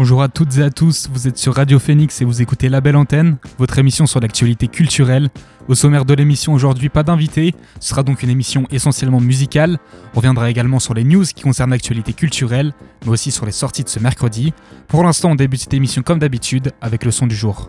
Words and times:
Bonjour 0.00 0.22
à 0.22 0.28
toutes 0.28 0.56
et 0.56 0.62
à 0.62 0.70
tous, 0.70 1.10
vous 1.12 1.28
êtes 1.28 1.36
sur 1.36 1.54
Radio 1.54 1.78
Phoenix 1.78 2.22
et 2.22 2.24
vous 2.24 2.40
écoutez 2.40 2.70
La 2.70 2.80
Belle 2.80 2.96
Antenne, 2.96 3.36
votre 3.58 3.78
émission 3.78 4.06
sur 4.06 4.18
l'actualité 4.18 4.66
culturelle. 4.66 5.28
Au 5.68 5.74
sommaire 5.74 6.06
de 6.06 6.14
l'émission 6.14 6.54
aujourd'hui, 6.54 6.88
pas 6.88 7.02
d'invité, 7.02 7.54
ce 7.80 7.90
sera 7.90 8.02
donc 8.02 8.22
une 8.22 8.30
émission 8.30 8.66
essentiellement 8.70 9.20
musicale. 9.20 9.78
On 10.14 10.16
reviendra 10.16 10.48
également 10.48 10.78
sur 10.78 10.94
les 10.94 11.04
news 11.04 11.24
qui 11.24 11.42
concernent 11.42 11.72
l'actualité 11.72 12.14
culturelle, 12.14 12.72
mais 13.04 13.10
aussi 13.10 13.30
sur 13.30 13.44
les 13.44 13.52
sorties 13.52 13.84
de 13.84 13.90
ce 13.90 13.98
mercredi. 13.98 14.54
Pour 14.88 15.04
l'instant, 15.04 15.32
on 15.32 15.34
débute 15.34 15.60
cette 15.60 15.74
émission 15.74 16.00
comme 16.00 16.18
d'habitude 16.18 16.72
avec 16.80 17.04
le 17.04 17.10
son 17.10 17.26
du 17.26 17.36
jour. 17.36 17.68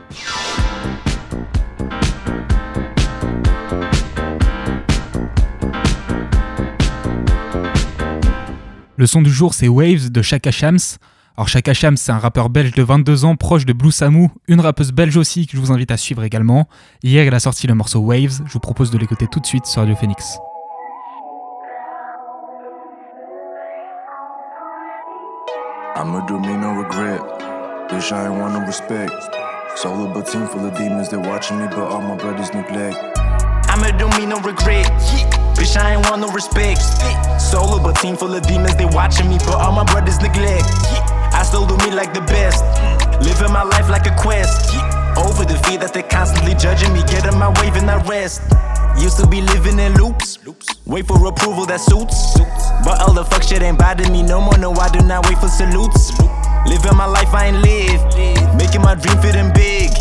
Le 8.95 9.05
son 9.05 9.21
du 9.21 9.33
jour, 9.33 9.53
c'est 9.53 9.67
Waves 9.67 10.09
de 10.09 10.21
Chaka 10.21 10.51
Shams. 10.51 10.79
Alors 11.37 11.47
Chaka 11.47 11.73
Shams, 11.73 11.97
c'est 11.97 12.11
un 12.11 12.19
rappeur 12.19 12.49
belge 12.49 12.73
de 12.73 12.83
22 12.83 13.25
ans, 13.25 13.35
proche 13.35 13.65
de 13.65 13.73
Blue 13.73 13.91
Samu, 13.91 14.29
une 14.47 14.59
rappeuse 14.59 14.91
belge 14.91 15.15
aussi 15.15 15.47
que 15.47 15.55
je 15.55 15.61
vous 15.61 15.71
invite 15.71 15.89
à 15.91 15.97
suivre 15.97 16.23
également. 16.23 16.67
Hier, 17.03 17.25
elle 17.25 17.33
a 17.33 17.39
sorti 17.39 17.67
le 17.67 17.73
morceau 17.73 17.99
Waves, 17.99 18.41
je 18.45 18.51
vous 18.53 18.59
propose 18.59 18.91
de 18.91 18.97
l'écouter 18.97 19.27
tout 19.27 19.39
de 19.39 19.45
suite 19.45 19.65
sur 19.65 19.81
Radio 19.81 19.95
Phoenix. 19.95 20.37
I'ma 25.95 26.25
do 26.27 26.39
me 26.39 26.57
no 26.57 26.81
regret. 26.81 27.21
Bitch, 27.89 28.11
I 28.11 28.25
ain't 28.25 28.39
want 28.39 28.53
no 28.53 28.65
respect. 28.65 29.11
Solo 29.75 30.11
but 30.13 30.25
team 30.25 30.47
full 30.47 30.65
of 30.65 30.73
demons, 30.77 31.09
they 31.09 31.17
watching 31.17 31.59
me, 31.59 31.67
but 31.67 31.91
all 31.91 32.01
my 32.01 32.17
brothers 32.17 32.53
neglect. 32.53 32.97
I'ma 33.69 33.91
do 33.97 34.07
me 34.19 34.25
no 34.25 34.39
regret. 34.41 34.87
Bitch, 35.55 35.77
I 35.77 35.93
ain't 35.93 36.09
want 36.09 36.21
no 36.21 36.29
respect. 36.33 36.81
Solo 37.39 37.81
but 37.81 37.95
team 37.95 38.17
full 38.17 38.33
of 38.33 38.41
demons, 38.43 38.75
they 38.75 38.85
watching 38.85 39.29
me, 39.29 39.37
but 39.39 39.55
all 39.55 39.71
my 39.71 39.85
brothers 39.85 40.19
neglect. 40.19 40.65
Still 41.51 41.67
do 41.67 41.75
me 41.83 41.91
like 41.91 42.13
the 42.13 42.21
best. 42.31 42.63
Living 43.19 43.51
my 43.51 43.63
life 43.63 43.89
like 43.89 44.07
a 44.07 44.15
quest. 44.15 44.71
Over 45.19 45.43
the 45.43 45.59
fear 45.67 45.77
that 45.83 45.91
they're 45.93 46.07
constantly 46.07 46.55
judging 46.55 46.93
me, 46.93 47.03
getting 47.11 47.37
my 47.37 47.51
wave 47.59 47.75
and 47.75 47.91
I 47.91 47.99
rest. 48.07 48.39
Used 48.95 49.19
to 49.19 49.27
be 49.27 49.41
living 49.41 49.77
in 49.77 49.93
loops. 49.99 50.39
Wait 50.85 51.05
for 51.05 51.19
approval 51.27 51.65
that 51.65 51.81
suits. 51.81 52.39
But 52.87 53.03
all 53.03 53.13
the 53.13 53.25
fuck 53.25 53.43
shit 53.43 53.61
ain't 53.61 53.77
bothering 53.77 54.13
me 54.13 54.23
no 54.23 54.39
more. 54.39 54.57
No, 54.57 54.71
I 54.71 54.87
do 54.89 55.03
not 55.03 55.27
wait 55.27 55.37
for 55.39 55.49
salutes. 55.49 56.15
Living 56.65 56.95
my 56.95 57.05
life, 57.05 57.33
I 57.35 57.51
ain't 57.51 57.59
live. 57.59 57.99
Making 58.55 58.81
my 58.87 58.95
dream 58.95 59.19
fit 59.19 59.35
in 59.35 59.51
big. 59.51 59.91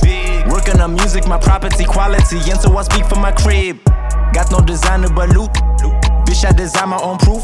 Working 0.47 0.78
on 0.81 0.95
music, 0.95 1.27
my 1.27 1.39
property 1.39 1.84
quality. 1.84 2.39
And 2.47 2.61
so 2.62 2.71
I 2.78 2.83
speak 2.83 3.06
for 3.06 3.19
my 3.19 3.33
crib. 3.33 3.83
Got 4.33 4.53
no 4.55 4.61
designer 4.62 5.11
but 5.11 5.34
loot. 5.34 5.51
Bitch, 6.31 6.47
I 6.47 6.53
design 6.53 6.91
my 6.91 7.00
own 7.03 7.19
proof. 7.19 7.42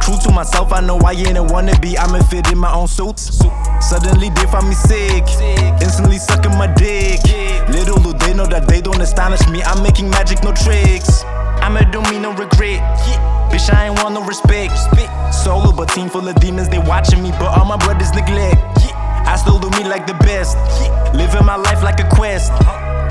True 0.00 0.16
to 0.24 0.32
myself, 0.32 0.72
I 0.72 0.80
know 0.80 0.96
I 1.04 1.12
ain't 1.12 1.36
a 1.36 1.44
wannabe. 1.44 1.98
I'ma 1.98 2.24
fit 2.24 2.50
in 2.50 2.56
my 2.56 2.72
own 2.72 2.88
suits. 2.88 3.44
Suddenly 3.78 4.30
they 4.30 4.46
find 4.46 4.66
me 4.66 4.74
sick. 4.74 5.28
Instantly 5.84 6.16
sucking 6.16 6.56
my 6.56 6.66
dick. 6.66 7.20
Little 7.68 8.00
do 8.00 8.14
they 8.14 8.32
know 8.32 8.46
that 8.46 8.68
they 8.68 8.80
don't 8.80 9.02
astonish 9.02 9.46
me. 9.48 9.62
I'm 9.62 9.82
making 9.82 10.08
magic, 10.08 10.42
no 10.42 10.54
tricks. 10.54 11.24
I'ma 11.60 11.80
do 11.92 12.00
me 12.08 12.18
no 12.18 12.32
regret. 12.32 12.80
Bitch, 13.52 13.68
I 13.68 13.88
ain't 13.88 14.02
want 14.02 14.14
no 14.14 14.24
respect. 14.24 14.72
Solo, 15.34 15.70
but 15.76 15.90
team 15.90 16.08
full 16.08 16.26
of 16.26 16.36
demons, 16.36 16.70
they 16.70 16.78
watching 16.78 17.22
me, 17.22 17.32
but 17.32 17.52
all 17.52 17.66
my 17.66 17.76
brothers 17.76 18.14
neglect. 18.14 18.56
I 19.28 19.36
still 19.36 19.58
do 19.58 19.68
me 19.76 19.84
like 19.84 20.06
the 20.06 20.14
best. 20.24 20.56
Living 21.14 21.44
my 21.44 21.56
life 21.56 21.82
like 21.82 22.00
a 22.00 22.08
quest. 22.16 22.50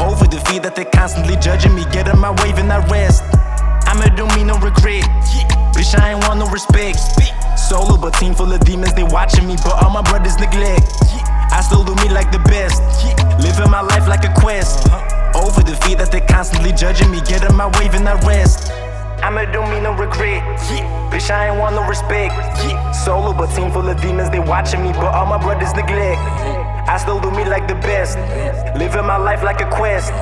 Over 0.02 0.26
the 0.26 0.42
fear 0.50 0.62
that 0.62 0.76
they 0.76 0.86
constantly 0.86 1.36
judging 1.36 1.76
me, 1.76 1.86
Get 1.92 2.08
in 2.08 2.18
my 2.18 2.32
wave 2.42 2.58
and 2.58 2.74
I 2.74 2.82
rest. 2.90 3.22
I'ma 3.96 4.14
do 4.14 4.28
me 4.36 4.44
no 4.44 4.60
regret. 4.60 5.08
Bitch, 5.72 5.98
I 5.98 6.12
ain't 6.12 6.28
want 6.28 6.40
no 6.40 6.50
respect. 6.50 7.00
Solo, 7.58 7.96
but 7.96 8.14
team 8.16 8.34
full 8.34 8.52
of 8.52 8.60
demons, 8.60 8.94
they 8.94 9.04
watching 9.04 9.48
me, 9.48 9.56
but 9.64 9.82
all 9.82 9.90
my 9.90 10.02
brothers 10.02 10.38
neglect. 10.38 10.84
I 11.50 11.62
still 11.64 11.86
do 11.86 11.96
me 12.04 12.10
like 12.10 12.30
the 12.30 12.40
best. 12.40 12.84
Living 13.40 13.72
my 13.72 13.80
life 13.80 14.06
like 14.06 14.26
a 14.26 14.34
quest. 14.34 14.92
Over 15.34 15.64
the 15.64 15.80
fear 15.88 15.96
that 15.96 16.12
they 16.12 16.20
constantly 16.20 16.74
judging 16.74 17.10
me, 17.10 17.22
getting 17.22 17.56
my 17.56 17.68
wave 17.80 17.94
and 17.94 18.10
I 18.10 18.20
rest. 18.28 18.70
I'ma 19.24 19.46
do 19.54 19.62
me 19.62 19.80
no 19.80 19.94
regret. 19.94 20.44
Bitch, 21.08 21.32
I 21.32 21.48
ain't 21.48 21.58
want 21.58 21.76
no 21.76 21.88
respect. 21.88 22.36
Solo, 22.94 23.32
but 23.32 23.48
team 23.56 23.72
full 23.72 23.88
of 23.88 24.02
demons, 24.02 24.30
they 24.30 24.42
watching 24.42 24.84
me, 24.84 24.92
but 24.92 25.16
all 25.16 25.26
my 25.26 25.38
brothers 25.38 25.74
neglect. 25.74 26.65
I 26.88 26.98
still 26.98 27.20
do 27.20 27.32
me 27.32 27.46
like 27.46 27.68
the 27.68 27.76
best. 27.76 28.18
Living 28.78 29.06
my 29.06 29.18
life 29.18 29.42
like 29.44 29.60
a 29.62 29.70
quest. 29.70 30.14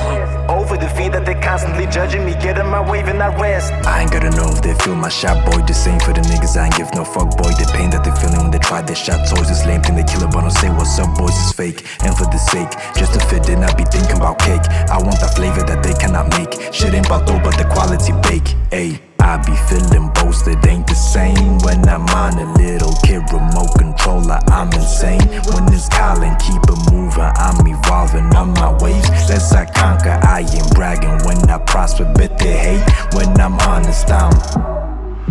Over 0.50 0.78
the 0.78 0.88
fear 0.96 1.10
that 1.12 1.26
they 1.26 1.36
constantly 1.36 1.88
judging 1.88 2.26
me, 2.26 2.34
getting 2.34 2.68
my 2.68 2.80
wave 2.80 3.08
and 3.08 3.22
I 3.22 3.36
rest. 3.40 3.74
I 3.86 4.02
ain't 4.02 4.12
gotta 4.12 4.32
know 4.32 4.48
if 4.50 4.62
they 4.62 4.74
feel 4.76 4.96
my 4.96 5.10
shot, 5.10 5.44
boy. 5.46 5.62
The 5.66 5.74
same 5.74 6.00
for 6.00 6.14
the 6.14 6.22
niggas, 6.22 6.56
I 6.56 6.66
ain't 6.68 6.76
give 6.76 6.94
no 6.94 7.04
fuck, 7.04 7.36
boy. 7.36 7.52
The 7.60 7.70
pain 7.76 7.90
that 7.92 8.04
they 8.04 8.12
feeling 8.22 8.40
when 8.48 8.52
they 8.52 8.60
try 8.60 8.82
their 8.82 8.96
shot 8.96 9.28
toys. 9.28 9.50
This 9.50 9.66
lame 9.66 9.82
thing 9.82 9.96
they 9.96 10.04
kill 10.04 10.24
it, 10.24 10.32
but 10.32 10.42
don't 10.42 10.52
say 10.52 10.70
what's 10.70 10.98
up, 11.00 11.18
boys. 11.18 11.36
It's 11.36 11.52
fake. 11.52 11.84
And 12.04 12.16
for 12.16 12.26
the 12.26 12.40
sake, 12.40 12.72
just 12.96 13.14
to 13.14 13.20
fit 13.28 13.50
in, 13.50 13.64
I 13.64 13.74
be 13.76 13.84
thinking 13.84 14.18
about 14.18 14.40
cake. 14.40 14.64
I 14.88 14.98
want 15.04 15.20
that 15.20 15.36
flavor 15.36 15.64
that 15.64 15.84
they 15.84 15.94
cannot 15.94 16.32
make. 16.38 16.74
Shit 16.74 16.94
ain't 16.94 17.06
about 17.06 17.28
dough, 17.28 17.42
but 17.44 17.58
the 17.58 17.66
quality 17.66 18.14
bake. 18.24 18.56
Ayy. 18.72 19.13
I 19.24 19.38
be 19.38 19.56
feeling 19.72 20.12
boasted, 20.14 20.60
ain't 20.68 20.86
the 20.86 20.96
same 20.96 21.58
when 21.60 21.88
I'm 21.88 22.06
on 22.10 22.38
a 22.38 22.54
little 22.54 22.94
kid 23.06 23.24
remote 23.32 23.72
controller. 23.80 24.40
I'm 24.48 24.68
insane 24.74 25.24
when 25.48 25.72
it's 25.74 25.88
calling, 25.88 26.36
keep 26.44 26.62
it 26.62 26.92
moving. 26.92 27.32
I'm 27.40 27.66
evolving 27.66 28.36
on 28.36 28.52
my 28.52 28.76
waves. 28.84 29.10
As 29.32 29.54
I 29.54 29.66
conquer, 29.66 30.20
I 30.24 30.42
ain't 30.42 30.76
bragging 30.76 31.26
when 31.26 31.40
I 31.50 31.58
prosper, 31.60 32.12
but 32.14 32.38
they 32.38 32.58
hate 32.58 33.16
when 33.16 33.30
I'm 33.40 33.54
honest. 33.62 34.12
I'm 34.12 34.36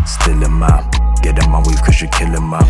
still 0.06 0.42
in 0.42 0.52
my 0.52 1.01
get 1.22 1.42
in 1.42 1.50
my 1.50 1.62
wave, 1.64 1.80
cause 1.82 2.00
you're 2.00 2.10
killing 2.10 2.42
my. 2.42 2.60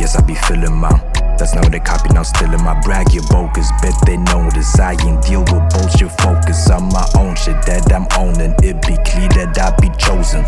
Yes, 0.00 0.16
I 0.16 0.22
be 0.22 0.34
feeling 0.34 0.74
my. 0.74 0.90
That's 1.38 1.54
not 1.54 1.64
what 1.64 1.72
they 1.72 1.80
copy 1.80 2.12
now, 2.12 2.22
still 2.22 2.52
in 2.52 2.62
my 2.64 2.78
brag, 2.80 3.12
you 3.12 3.22
bogus. 3.30 3.70
Bet 3.80 3.94
they 4.04 4.16
notice 4.16 4.78
I 4.78 4.92
ain't 4.92 5.22
deal 5.22 5.40
with 5.40 5.64
bullshit. 5.72 6.10
Focus 6.20 6.68
on 6.70 6.88
my 6.92 7.06
own 7.16 7.36
shit 7.36 7.60
that 7.64 7.92
I'm 7.92 8.08
owning. 8.18 8.54
It 8.64 8.80
be 8.84 8.96
clear 9.08 9.28
that 9.36 9.56
I 9.56 9.72
be 9.80 9.88
chosen. 9.96 10.44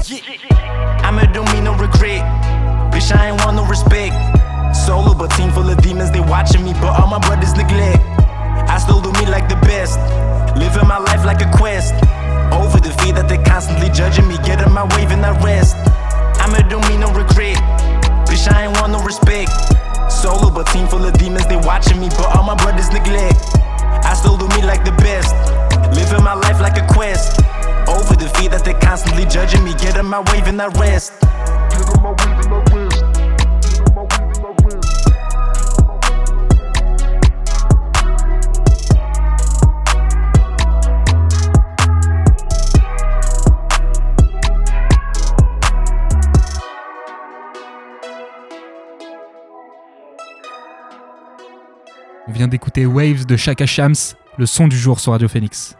I'ma 1.04 1.30
do 1.32 1.44
me 1.52 1.60
no 1.60 1.72
regret. 1.76 2.24
Bitch, 2.92 3.14
I 3.14 3.30
ain't 3.30 3.44
want 3.44 3.56
no 3.56 3.64
respect. 3.66 4.12
Solo, 4.74 5.14
but 5.14 5.30
team 5.32 5.50
full 5.52 5.68
of 5.68 5.80
demons, 5.82 6.10
they 6.10 6.20
watching 6.20 6.64
me, 6.64 6.72
but 6.74 6.98
all 6.98 7.06
my 7.06 7.20
brothers 7.20 7.54
neglect. 7.54 8.00
I 8.68 8.78
still 8.78 9.00
do 9.00 9.12
me 9.20 9.26
like 9.26 9.48
the 9.48 9.56
best. 9.68 10.00
Living 10.56 10.88
my 10.88 10.98
life 10.98 11.24
like 11.24 11.40
a 11.40 11.50
quest. 11.56 11.94
Over 12.52 12.80
the 12.80 12.92
fear 13.00 13.12
that 13.14 13.28
they 13.28 13.38
constantly 13.44 13.88
judging 13.88 14.28
me, 14.28 14.36
getting 14.44 14.72
my 14.72 14.84
wave 14.96 15.10
and 15.10 15.24
I 15.24 15.32
rest. 15.44 15.76
I'ma 16.42 16.58
do 16.68 16.78
me 16.90 16.98
no 16.98 17.08
regret. 17.14 17.56
Bitch, 18.26 18.50
I 18.52 18.66
ain't 18.66 18.74
want 18.80 18.92
no 18.92 19.00
respect. 19.04 19.50
Solo, 20.10 20.50
but 20.50 20.66
team 20.66 20.88
full 20.88 21.04
of 21.04 21.14
demons, 21.14 21.46
they 21.46 21.56
watching 21.56 22.00
me, 22.00 22.08
but 22.10 22.36
all 22.36 22.42
my 22.42 22.56
brothers 22.56 22.90
neglect. 22.90 23.38
I 24.02 24.14
still 24.14 24.36
do 24.36 24.48
me 24.48 24.62
like 24.62 24.84
the 24.84 24.92
best. 24.98 25.32
Living 25.94 26.24
my 26.24 26.34
life 26.34 26.60
like 26.60 26.76
a 26.76 26.86
quest. 26.92 27.38
Over 27.88 28.16
the 28.16 28.28
fear 28.36 28.50
that 28.50 28.64
they 28.64 28.74
constantly 28.74 29.24
judging 29.24 29.64
me, 29.64 29.72
getting 29.74 30.06
my 30.06 30.20
wave 30.32 30.48
and 30.48 30.60
I 30.60 30.66
rest. 30.80 31.12
D'écouter 52.48 52.86
Waves 52.86 53.26
de 53.26 53.36
Chaka 53.36 53.66
Shams, 53.66 53.94
le 54.38 54.46
son 54.46 54.68
du 54.68 54.76
jour 54.76 55.00
sur 55.00 55.12
Radio 55.12 55.28
Phoenix. 55.28 55.76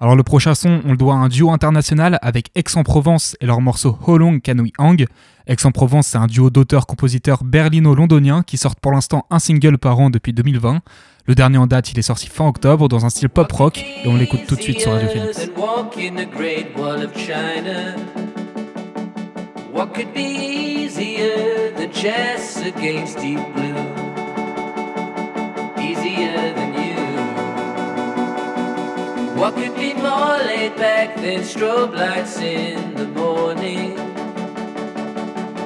Alors 0.00 0.14
le 0.14 0.22
prochain 0.22 0.54
son, 0.54 0.80
on 0.84 0.90
le 0.90 0.96
doit 0.96 1.14
à 1.14 1.16
un 1.16 1.28
duo 1.28 1.50
international 1.50 2.18
avec 2.20 2.50
Aix-en-Provence 2.54 3.36
et 3.40 3.46
leur 3.46 3.60
morceau 3.60 3.98
How 4.06 4.18
Long 4.18 4.40
Can 4.44 4.58
We 4.58 4.72
Hang. 4.78 5.06
Aix-en-Provence, 5.46 6.08
c'est 6.08 6.18
un 6.18 6.26
duo 6.26 6.50
d'auteurs-compositeurs 6.50 7.44
berlino-londoniens 7.44 8.42
qui 8.42 8.58
sortent 8.58 8.80
pour 8.80 8.92
l'instant 8.92 9.24
un 9.30 9.38
single 9.38 9.78
par 9.78 9.98
an 9.98 10.10
depuis 10.10 10.32
2020. 10.32 10.82
Le 11.26 11.34
dernier 11.34 11.58
en 11.58 11.66
date, 11.66 11.92
il 11.92 11.98
est 11.98 12.02
sorti 12.02 12.28
fin 12.28 12.46
octobre 12.46 12.88
dans 12.88 13.06
un 13.06 13.10
style 13.10 13.30
pop 13.30 13.50
rock 13.50 13.78
et 13.78 14.08
on 14.08 14.16
l'écoute 14.16 14.46
tout 14.46 14.56
de 14.56 14.62
suite 14.62 14.80
sur 14.80 14.92
Radio 14.92 15.08
Phoenix. 15.08 15.48
What 19.76 19.92
could 19.92 20.14
be 20.14 20.20
easier 20.20 21.70
than 21.76 21.92
chess 21.92 22.62
against 22.64 23.18
deep 23.18 23.40
blue? 23.54 24.05
What 29.36 29.54
could 29.54 29.76
be 29.76 29.92
more 29.92 30.38
laid 30.48 30.76
back 30.76 31.14
than 31.16 31.40
strobe 31.40 31.92
lights 31.94 32.38
in 32.38 32.94
the 32.94 33.06
morning? 33.06 33.98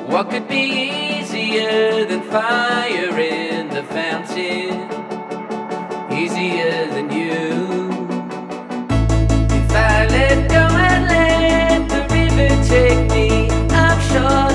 What 0.08 0.28
could 0.28 0.48
be 0.48 1.20
easier 1.20 2.04
than 2.04 2.22
fire 2.22 3.16
in 3.16 3.68
the 3.68 3.84
fountain? 3.84 4.74
Easier 6.12 6.88
than 6.94 7.12
you. 7.12 7.38
If 9.58 9.70
I 9.70 10.06
let 10.16 10.50
go 10.50 10.64
and 10.90 11.04
let 11.06 11.88
the 11.88 12.02
river 12.12 12.64
take 12.64 13.08
me, 13.12 13.48
I'm 13.70 14.00
sure. 14.10 14.49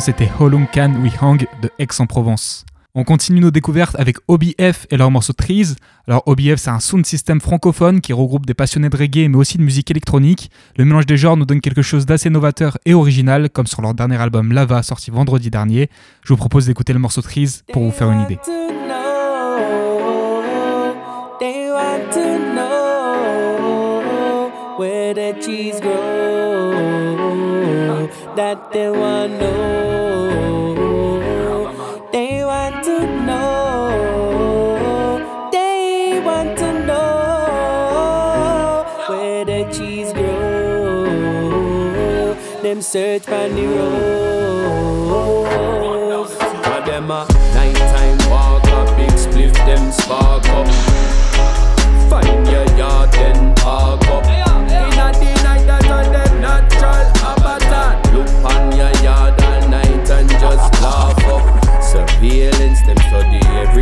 c'était 0.00 0.30
Holung 0.38 0.66
Can 0.72 0.92
We 1.02 1.12
Hang 1.20 1.46
de 1.60 1.70
Aix-en-Provence. 1.78 2.64
On 2.94 3.04
continue 3.04 3.40
nos 3.40 3.50
découvertes 3.50 3.96
avec 3.98 4.16
OBF 4.28 4.86
et 4.90 4.96
leur 4.96 5.10
morceau 5.10 5.32
Trees. 5.32 5.74
Alors 6.06 6.22
OBF 6.26 6.56
c'est 6.56 6.70
un 6.70 6.80
sound 6.80 7.04
system 7.06 7.40
francophone 7.40 8.00
qui 8.00 8.12
regroupe 8.12 8.46
des 8.46 8.54
passionnés 8.54 8.88
de 8.88 8.96
reggae 8.96 9.28
mais 9.28 9.36
aussi 9.36 9.58
de 9.58 9.62
musique 9.62 9.90
électronique. 9.90 10.50
Le 10.76 10.84
mélange 10.84 11.06
des 11.06 11.16
genres 11.16 11.36
nous 11.36 11.46
donne 11.46 11.60
quelque 11.60 11.82
chose 11.82 12.06
d'assez 12.06 12.30
novateur 12.30 12.78
et 12.86 12.94
original 12.94 13.50
comme 13.50 13.66
sur 13.66 13.82
leur 13.82 13.94
dernier 13.94 14.16
album 14.16 14.52
Lava 14.52 14.82
sorti 14.82 15.10
vendredi 15.10 15.50
dernier. 15.50 15.90
Je 16.22 16.28
vous 16.32 16.36
propose 16.36 16.66
d'écouter 16.66 16.92
le 16.92 16.98
morceau 16.98 17.22
Trees 17.22 17.62
pour 17.72 17.82
vous 17.82 17.90
faire 17.90 18.10
une 18.10 18.20
idée. 18.20 18.38
that 28.38 28.70
they 28.72 28.88
want 28.88 29.32
to 29.40 29.50
know. 30.70 30.76
They 32.12 32.44
want 32.44 32.84
to 32.84 32.98
know. 33.26 33.90
They 35.50 36.22
want 36.24 36.56
to 36.58 36.72
know 36.86 38.84
where 39.08 39.44
the 39.44 39.64
cheese 39.74 40.12
grow. 40.12 41.06
Them 42.62 42.80
search 42.80 43.24
for 43.24 43.48
the 43.48 43.66
road. 43.66 44.27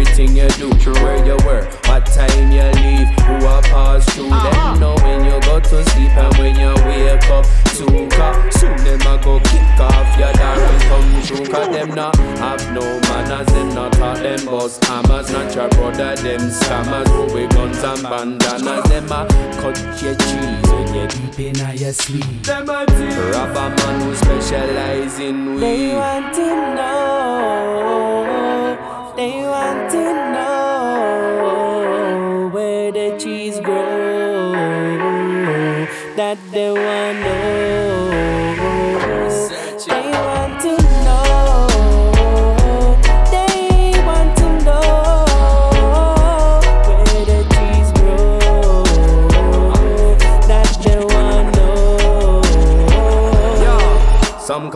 everything 0.07 0.37
you 0.37 0.49
do. 0.51 0.79
True. 0.79 0.95
Where 0.95 1.25
you 1.25 1.37
were, 1.47 1.65
what 1.87 2.07
time 2.07 2.53
you 2.53 2.63
leave, 2.81 3.09
who 3.27 3.47
I 3.47 3.61
pass 3.65 4.07
to. 4.17 4.27
Uh-huh. 4.27 4.51
Them 4.51 4.55
ah. 4.55 4.79
know 4.79 4.95
when 5.03 5.25
you 5.25 5.41
go 5.43 5.61
to 5.61 5.91
sleep 5.91 6.17
and 6.17 6.37
when 6.39 6.59
you 6.59 6.75
wake 6.87 7.29
up. 7.31 7.47
Soon, 7.77 8.09
cause 8.11 8.61
soon 8.61 8.77
them 8.85 9.01
I 9.03 9.21
go 9.23 9.39
kick 9.41 9.81
off 9.81 10.19
your 10.19 10.33
door 10.33 10.57
and 10.57 10.83
come 10.83 11.23
through. 11.23 11.47
Cause 11.53 11.69
them 11.69 11.95
not 11.95 12.17
have 12.17 12.73
no 12.73 13.01
manners, 13.01 13.47
them 13.49 13.75
not 13.75 13.93
talk 13.93 14.19
them 14.19 14.45
boss 14.47 14.79
hammers. 14.87 15.31
Not 15.31 15.55
your 15.55 15.69
brother, 15.71 16.17
them 16.17 16.41
scammers 16.51 17.09
who 17.09 17.35
with 17.35 17.51
guns 17.51 17.83
and 17.83 18.03
bandanas. 18.03 18.89
Them 18.89 19.13
a 19.13 19.27
cut 19.61 19.79
your 20.03 20.15
cheese 20.15 20.63
when 20.71 20.95
you're 20.95 21.09
deep 21.09 21.39
in 21.41 21.79
your 21.79 21.93
sleep. 21.93 22.25
Them 22.43 22.69
a 22.69 22.87
deep. 22.87 23.17
Rob 23.33 23.55
man 23.55 24.01
who 24.03 24.15
specialize 24.15 25.19
in 25.19 25.55
weed. 25.55 25.61
They 25.61 25.95
want 25.95 26.35
to 26.35 26.47
know. 26.75 27.66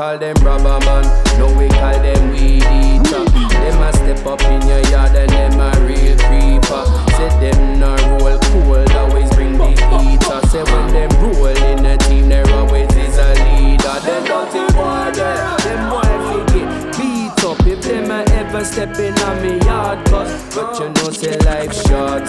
Call 0.01 0.17
them 0.17 0.35
rubber 0.37 0.83
man, 0.87 1.05
no 1.39 1.47
we 1.59 1.69
call 1.69 1.93
them 2.01 2.31
weed 2.31 2.65
eater. 2.65 3.23
Them 3.53 3.83
a 3.83 3.93
step 3.93 4.25
up 4.25 4.41
in 4.45 4.67
your 4.67 4.81
yard 4.89 5.15
and 5.15 5.29
them 5.29 5.61
a 5.61 5.71
real 5.85 6.17
creeper. 6.17 6.85
Say 7.17 7.29
them 7.43 7.79
no 7.79 7.95
roll 8.17 8.39
cold, 8.49 8.91
always 8.93 9.29
bring 9.35 9.59
the 9.59 9.69
heater. 10.01 10.41
Say 10.49 10.63
when 10.63 10.89
them 10.89 11.11
roll 11.21 11.47
in 11.49 11.85
a 11.85 11.99
team, 11.99 12.31
there 12.31 12.49
always 12.55 12.89
is 12.97 13.19
a 13.19 13.29
leader. 13.45 14.01
Them 14.01 14.25
dirty 14.25 14.73
boy 14.73 15.11
there, 15.13 15.57
them 15.69 15.91
boy 15.91 16.13
fi 16.25 16.39
get 16.49 16.97
beat 16.97 17.45
up 17.45 17.67
if 17.67 17.83
them 17.83 18.11
a 18.11 18.25
ever 18.41 18.65
step 18.65 18.99
in 18.99 19.13
on 19.29 19.43
me 19.43 19.59
yard. 19.67 19.99
But, 20.11 20.29
but 20.55 20.81
you 20.81 20.89
know 20.89 21.11
say 21.11 21.37
life 21.41 21.75
short. 21.75 22.27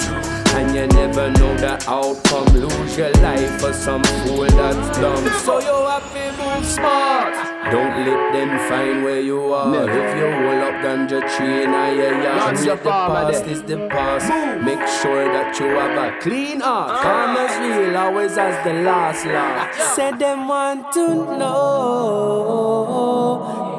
And 0.54 0.76
you 0.76 0.86
never 0.88 1.32
know 1.32 1.56
the 1.56 1.82
outcome. 1.88 2.54
Lose 2.54 2.98
your 2.98 3.14
life 3.24 3.62
for 3.62 3.72
some 3.72 4.04
fool 4.04 4.46
that's 4.48 5.00
dumb. 5.00 5.26
So 5.40 5.60
you 5.60 5.88
have 5.88 6.14
to 6.14 6.44
move 6.44 6.66
smart. 6.66 7.51
Don't 7.70 8.06
let 8.06 8.34
them 8.34 8.58
find 8.68 9.04
where 9.04 9.22
you 9.22 9.54
are. 9.54 9.70
If 9.88 10.18
you 10.18 10.32
hold 10.32 10.64
up 10.68 10.82
ganja 10.84 11.22
tree 11.36 11.64
in 11.64 11.70
your 11.70 12.16
ah, 12.16 12.50
yard, 12.50 12.58
the 12.58 12.76
past 12.78 13.46
is 13.46 13.62
the 13.64 13.88
past. 13.88 14.28
Make 14.64 14.88
sure 14.88 15.26
that 15.26 15.60
you 15.60 15.68
have 15.68 15.96
a 15.96 16.20
clean 16.20 16.60
heart. 16.60 17.02
Karma's 17.04 17.56
real, 17.62 17.96
always 17.98 18.38
as 18.38 18.64
the 18.66 18.74
last 18.82 19.26
laugh. 19.26 19.74
Said 19.96 20.18
them 20.18 20.48
want 20.48 20.92
to 20.94 21.08
know, 21.38 22.58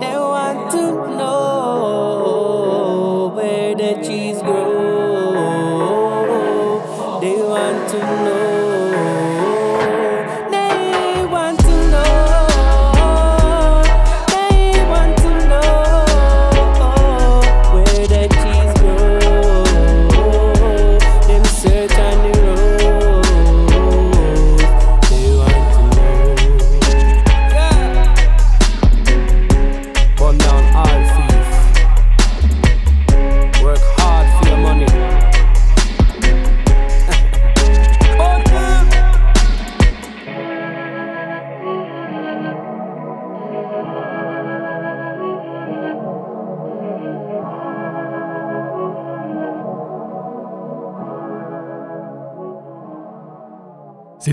they 0.00 0.16
want 0.16 0.70
to 0.70 0.82
know 1.16 2.21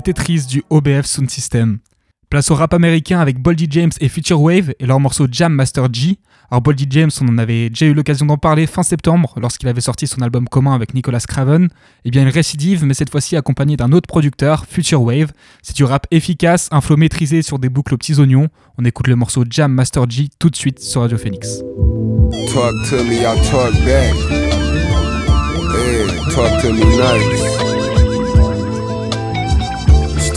Triste 0.08 0.48
du 0.48 0.62
OBF 0.70 1.04
Sound 1.04 1.30
System. 1.30 1.78
Place 2.30 2.50
au 2.50 2.54
rap 2.54 2.72
américain 2.72 3.20
avec 3.20 3.40
Boldy 3.40 3.66
James 3.70 3.90
et 4.00 4.08
Future 4.08 4.40
Wave 4.40 4.72
et 4.78 4.86
leur 4.86 4.98
morceau 4.98 5.26
Jam 5.30 5.52
Master 5.52 5.92
G. 5.92 6.18
Alors 6.50 6.62
Boldy 6.62 6.86
James, 6.88 7.10
on 7.20 7.28
en 7.28 7.38
avait 7.38 7.68
déjà 7.68 7.86
eu 7.86 7.92
l'occasion 7.92 8.24
d'en 8.24 8.38
parler 8.38 8.66
fin 8.66 8.82
septembre 8.82 9.34
lorsqu'il 9.40 9.68
avait 9.68 9.80
sorti 9.80 10.06
son 10.06 10.22
album 10.22 10.48
commun 10.48 10.74
avec 10.74 10.94
Nicolas 10.94 11.20
Craven. 11.20 11.68
Eh 12.04 12.10
bien 12.10 12.22
il 12.22 12.28
récidive 12.28 12.84
mais 12.84 12.94
cette 12.94 13.10
fois-ci 13.10 13.36
accompagné 13.36 13.76
d'un 13.76 13.92
autre 13.92 14.06
producteur, 14.06 14.64
Future 14.66 15.02
Wave. 15.02 15.32
C'est 15.62 15.76
du 15.76 15.84
rap 15.84 16.06
efficace, 16.10 16.68
un 16.72 16.80
flow 16.80 16.96
maîtrisé 16.96 17.42
sur 17.42 17.58
des 17.58 17.68
boucles 17.68 17.94
aux 17.94 17.98
petits 17.98 18.18
oignons. 18.18 18.48
On 18.78 18.84
écoute 18.84 19.08
le 19.08 19.16
morceau 19.16 19.44
Jam 19.48 19.72
Master 19.72 20.08
G 20.08 20.28
tout 20.38 20.50
de 20.50 20.56
suite 20.56 20.80
sur 20.80 21.02
Radio 21.02 21.18
Phoenix. 21.18 21.58
Talk 22.54 22.72
to 22.88 23.04
me, 23.04 23.20
I 23.20 23.36
talk 23.50 23.74
back. 23.84 24.14
Yeah, 25.72 26.34
talk 26.34 26.62
to 26.62 26.72
me 26.72 26.84
nice. 26.84 27.49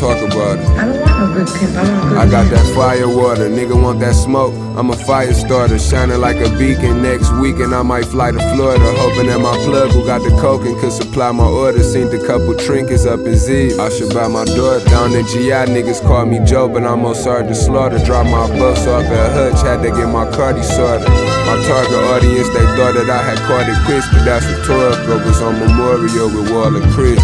Talk 0.03 0.17
about 0.17 0.59
it. 0.59 0.65
I 0.67 0.85
don't 0.85 0.99
want 0.99 1.17
no 1.17 1.33
good 1.33 1.47
pimp. 1.47 1.77
I 1.77 1.89
want 1.89 2.09
good 2.09 2.17
I 2.17 2.29
got 2.29 2.49
that 2.51 2.75
fire 2.75 3.07
water, 3.07 3.47
nigga 3.47 3.81
want 3.81 4.01
that 4.01 4.15
smoke. 4.15 4.53
I'm 4.75 4.89
a 4.89 4.97
fire 5.05 5.33
starter, 5.33 5.77
shining 5.77 6.19
like 6.19 6.37
a 6.37 6.49
beacon. 6.57 7.03
Next 7.03 7.31
weekend 7.33 7.75
I 7.75 7.83
might 7.83 8.05
fly 8.05 8.31
to 8.31 8.39
Florida, 8.55 8.83
hoping 8.97 9.27
that 9.27 9.39
my 9.39 9.55
plug 9.65 9.91
who 9.91 10.03
got 10.03 10.23
the 10.23 10.29
coke 10.41 10.65
and 10.65 10.75
could 10.79 10.91
supply 10.91 11.31
my 11.31 11.45
order. 11.45 11.83
Seen 11.83 12.07
a 12.07 12.17
couple 12.25 12.55
trinkets 12.55 13.05
up 13.05 13.19
in 13.19 13.35
Z. 13.35 13.77
I 13.77 13.89
should 13.89 14.11
buy 14.13 14.27
my 14.27 14.45
daughter 14.45 14.83
down 14.89 15.13
in 15.13 15.27
GI. 15.27 15.69
Niggas 15.69 16.01
call 16.01 16.25
me 16.25 16.39
Joe, 16.43 16.67
but 16.67 16.83
I'm 16.83 17.05
on 17.05 17.13
Sergeant 17.13 17.55
Slaughter. 17.55 17.99
Drop 18.03 18.25
my 18.25 18.47
bus 18.57 18.87
off 18.87 19.05
at 19.05 19.31
Hutch, 19.33 19.61
had 19.61 19.83
to 19.83 19.91
get 19.91 20.09
my 20.09 20.25
cardi 20.31 20.63
sorted. 20.63 21.07
My 21.45 21.61
target 21.69 21.93
audience, 22.09 22.49
they 22.49 22.65
thought 22.73 22.97
that 22.97 23.09
I 23.09 23.21
had 23.21 23.37
caught 23.45 23.69
it 23.69 23.77
quick, 23.85 24.03
but 24.11 24.25
that's 24.25 24.45
what 24.45 24.57
rhetorical. 24.57 25.21
Was 25.23 25.41
on 25.41 25.59
Memorial 25.59 26.27
with 26.33 26.49
Wall 26.51 26.75
and 26.75 26.91
Chris. 26.93 27.21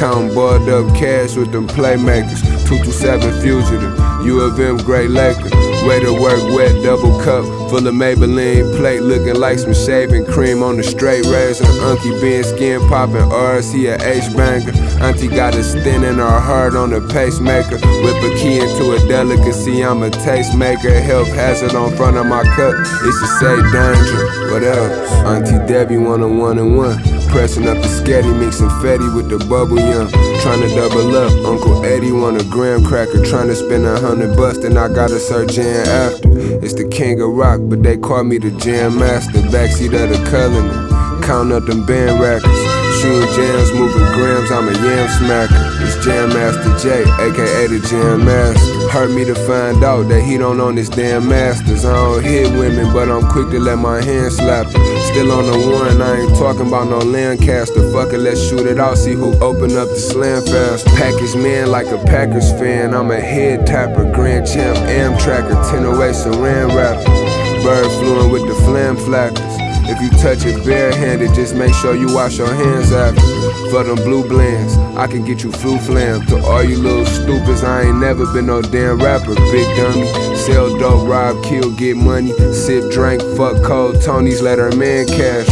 Counting 0.00 0.32
boiled 0.34 0.68
up 0.68 0.96
cash 0.96 1.36
with 1.36 1.52
them 1.52 1.68
playmakers. 1.68 2.40
227 2.66 3.42
fugitive, 3.42 3.94
U 4.24 4.40
of 4.40 4.58
M 4.58 4.76
Great 4.78 5.10
Laker. 5.10 5.50
Way 5.86 6.00
to 6.00 6.12
work, 6.12 6.42
wet 6.56 6.82
double 6.82 7.18
cup, 7.22 7.44
full 7.70 7.86
of 7.86 7.94
Maybelline 7.94 8.76
plate, 8.76 9.00
looking 9.00 9.36
like 9.36 9.58
some 9.58 9.72
shaving 9.72 10.26
cream 10.26 10.62
on 10.62 10.76
the 10.76 10.82
straight 10.82 11.24
razor. 11.26 11.64
Unky 11.64 12.20
being 12.20 12.42
skin 12.42 12.80
popping, 12.88 13.30
R's, 13.32 13.72
he 13.72 13.86
a 13.86 13.94
H 13.94 14.34
banger. 14.36 14.72
Auntie 15.00 15.28
got 15.28 15.54
a 15.54 15.62
stent 15.62 16.04
in 16.04 16.16
her 16.16 16.40
heart 16.40 16.74
on 16.74 16.92
a 16.92 17.00
pacemaker. 17.00 17.78
Whip 17.78 18.22
a 18.24 18.34
key 18.36 18.58
into 18.58 18.92
a 18.92 18.98
delicacy, 19.08 19.84
I'm 19.84 20.02
a 20.02 20.10
tastemaker. 20.10 21.00
Health 21.00 21.28
hazard 21.28 21.76
on 21.76 21.96
front 21.96 22.16
of 22.16 22.26
my 22.26 22.42
cup, 22.42 22.74
it 22.74 23.12
should 23.14 23.38
say 23.38 23.56
danger. 23.70 24.50
What 24.50 24.64
else? 24.64 25.12
Auntie 25.24 25.64
Debbie 25.72 25.98
want 25.98 26.22
a 26.22 26.28
one 26.28 26.58
and 26.58 26.76
one. 26.76 26.98
Pressing 27.28 27.68
up 27.68 27.76
the 27.76 27.88
sketty, 27.88 28.36
mixing 28.38 28.68
Fetty 28.82 29.14
with 29.14 29.28
the 29.28 29.38
bubble 29.46 29.78
yum. 29.78 30.08
Trying 30.42 30.62
to 30.62 30.68
double 30.74 31.16
up. 31.16 31.32
Uncle 31.44 31.84
Eddie 31.84 32.12
want 32.12 32.40
a 32.40 32.44
graham 32.44 32.84
cracker. 32.84 33.24
Trying 33.24 33.48
to 33.48 33.56
spend 33.56 33.84
a 33.84 33.98
hundred 34.00 34.36
bucks, 34.36 34.58
then 34.58 34.76
I 34.76 34.88
gotta 34.88 35.18
search 35.18 35.58
in 35.58 35.66
after. 35.86 36.28
It's 36.64 36.74
the 36.74 36.88
king 36.88 37.20
of 37.20 37.30
rock, 37.30 37.60
but 37.64 37.82
they 37.82 37.96
call 37.96 38.24
me 38.24 38.38
the 38.38 38.50
jam 38.52 38.98
master. 38.98 39.40
Backseat 39.50 39.92
of 39.94 40.10
the 40.10 40.30
Cullinan. 40.30 41.22
Count 41.22 41.52
up 41.52 41.66
them 41.66 41.84
band 41.84 42.20
rackers. 42.20 42.78
Shooting 43.00 43.28
jams, 43.36 43.72
moving 43.74 44.06
grams, 44.14 44.50
I'm 44.50 44.68
a 44.68 44.72
yam 44.72 45.08
smacker. 45.08 45.68
It's 45.82 46.04
Jam 46.04 46.30
Master 46.30 46.76
J, 46.78 47.02
aka 47.02 47.66
the 47.66 47.78
Jam 47.86 48.24
Master. 48.24 48.77
Hurt 48.90 49.10
me 49.10 49.24
to 49.26 49.34
find 49.34 49.84
out 49.84 50.08
that 50.08 50.22
he 50.22 50.38
don't 50.38 50.60
own 50.60 50.76
his 50.76 50.88
damn 50.88 51.28
masters. 51.28 51.84
I 51.84 51.92
don't 51.92 52.24
hit 52.24 52.50
women, 52.58 52.92
but 52.92 53.10
I'm 53.10 53.28
quick 53.28 53.50
to 53.50 53.60
let 53.60 53.78
my 53.78 54.02
hand 54.02 54.32
slap 54.32 54.66
her. 54.66 55.00
Still 55.12 55.30
on 55.30 55.44
the 55.44 55.70
one, 55.70 56.00
I 56.00 56.20
ain't 56.22 56.36
talking 56.36 56.66
about 56.66 56.88
no 56.88 56.98
Lancaster. 56.98 57.92
Fuck 57.92 58.14
it, 58.14 58.18
let's 58.18 58.40
shoot 58.48 58.66
it 58.66 58.78
out, 58.78 58.96
see 58.96 59.12
who 59.12 59.38
open 59.40 59.76
up 59.76 59.88
the 59.88 59.96
slam 59.98 60.42
fast. 60.42 60.86
Package 60.86 61.36
man 61.36 61.70
like 61.70 61.88
a 61.88 61.98
Packers 62.04 62.50
fan, 62.52 62.94
I'm 62.94 63.10
a 63.10 63.20
head 63.20 63.66
tapper. 63.66 64.10
Grand 64.10 64.46
champ, 64.46 64.78
Amtracker, 64.88 65.54
1008 65.70 66.14
saran 66.14 66.74
wrapper. 66.74 67.62
Bird 67.62 67.90
fluent 67.98 68.32
with 68.32 68.46
the 68.48 68.54
flam 68.64 68.96
flackers. 68.96 69.67
If 69.90 70.02
you 70.02 70.10
touch 70.20 70.44
it 70.44 70.64
barehanded, 70.66 71.32
just 71.34 71.54
make 71.54 71.72
sure 71.74 71.94
you 71.94 72.14
wash 72.14 72.36
your 72.36 72.52
hands 72.52 72.92
after. 72.92 73.20
For 73.70 73.84
them 73.84 73.96
blue 73.96 74.28
blends, 74.28 74.76
I 74.96 75.06
can 75.06 75.24
get 75.24 75.42
you 75.42 75.50
flu 75.50 75.78
flam. 75.78 76.26
To 76.26 76.38
all 76.44 76.62
you 76.62 76.76
little 76.76 77.06
stupids, 77.06 77.64
I 77.64 77.84
ain't 77.84 77.98
never 77.98 78.26
been 78.32 78.46
no 78.46 78.60
damn 78.60 78.98
rapper. 78.98 79.34
Big 79.34 79.66
dummy, 79.76 80.06
Sell 80.48 80.78
dope, 80.78 81.06
rob, 81.06 81.44
kill, 81.44 81.70
get 81.72 81.98
money. 81.98 82.32
Sip, 82.54 82.90
drink, 82.90 83.20
fuck 83.36 83.62
cold 83.62 84.00
Tony's, 84.00 84.40
let 84.40 84.58
her 84.58 84.74
man 84.74 85.06
cash. 85.06 85.46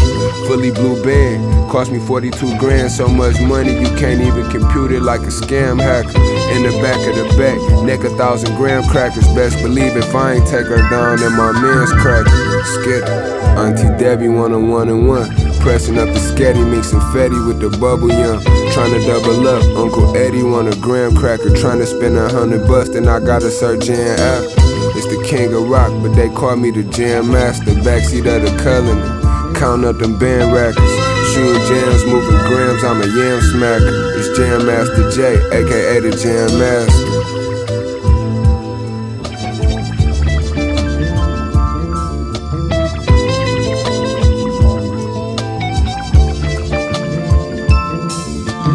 Fully 0.48 0.70
blue 0.70 1.02
band, 1.04 1.70
cost 1.70 1.92
me 1.92 1.98
42 1.98 2.58
grand. 2.58 2.90
So 2.90 3.06
much 3.06 3.38
money 3.42 3.78
you 3.78 3.94
can't 3.98 4.22
even 4.22 4.48
compute 4.48 4.92
it 4.92 5.02
like 5.02 5.20
a 5.20 5.28
scam 5.28 5.78
hacker. 5.78 6.08
In 6.56 6.62
the 6.62 6.72
back 6.80 6.96
of 7.06 7.14
the 7.14 7.28
back, 7.36 7.84
neck 7.84 8.04
a 8.04 8.16
thousand 8.16 8.56
graham 8.56 8.88
crackers. 8.88 9.28
Best 9.34 9.58
believe 9.58 9.94
if 9.98 10.14
I 10.14 10.36
ain't 10.36 10.46
take 10.46 10.64
her 10.64 10.88
down, 10.88 11.18
then 11.18 11.36
my 11.36 11.52
man's 11.52 11.92
cracker. 11.92 12.64
Skitter, 12.64 13.12
Auntie 13.60 14.02
Debbie 14.02 14.28
want 14.28 14.54
a 14.54 14.58
one 14.58 14.88
and 14.88 15.06
one. 15.06 15.28
Pressing 15.60 15.98
up 15.98 16.08
the 16.08 16.20
sketty, 16.20 16.64
mixing 16.70 17.00
fetty 17.12 17.46
with 17.46 17.60
the 17.60 17.68
bubble 17.76 18.08
yum. 18.08 18.40
Trying 18.72 18.94
to 18.94 19.06
double 19.06 19.46
up. 19.46 19.62
Uncle 19.76 20.16
Eddie 20.16 20.42
want 20.42 20.74
a 20.74 20.80
graham 20.80 21.14
cracker. 21.14 21.54
Trying 21.54 21.80
to 21.80 21.86
spend 21.86 22.16
a 22.16 22.30
hundred 22.30 22.66
bucks, 22.66 22.88
then 22.88 23.06
I 23.06 23.20
gotta 23.20 23.50
search 23.50 23.90
in 23.90 24.00
after. 24.00 24.55
It's 24.96 25.06
the 25.06 25.22
king 25.28 25.52
of 25.52 25.68
rock, 25.68 25.92
but 26.02 26.14
they 26.14 26.28
call 26.30 26.56
me 26.56 26.70
the 26.70 26.82
jam 26.84 27.30
master. 27.30 27.72
Backseat 27.72 28.26
of 28.26 28.42
the 28.42 28.62
Cullinan. 28.62 29.54
Count 29.54 29.84
up 29.84 29.98
them 29.98 30.18
band 30.18 30.52
rackers. 30.52 31.06
Shooting 31.34 31.62
jams, 31.68 32.04
moving 32.06 32.38
grams, 32.48 32.82
I'm 32.82 33.02
a 33.02 33.06
yam 33.06 33.40
smacker. 33.40 34.16
It's 34.16 34.38
Jam 34.38 34.64
Master 34.64 35.10
J, 35.10 35.36
aka 35.52 36.00
the 36.00 36.10
Jam 36.16 36.58
Master. 36.58 37.06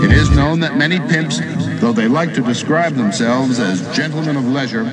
It 0.06 0.12
is 0.12 0.30
known 0.32 0.60
that 0.60 0.78
many 0.78 1.00
pimps, 1.00 1.40
though 1.80 1.94
they 1.94 2.08
like 2.08 2.34
to 2.36 2.42
describe 2.42 2.94
themselves 2.94 3.60
as 3.60 3.82
gentlemen 3.96 4.36
of 4.36 4.46
leisure, 4.46 4.84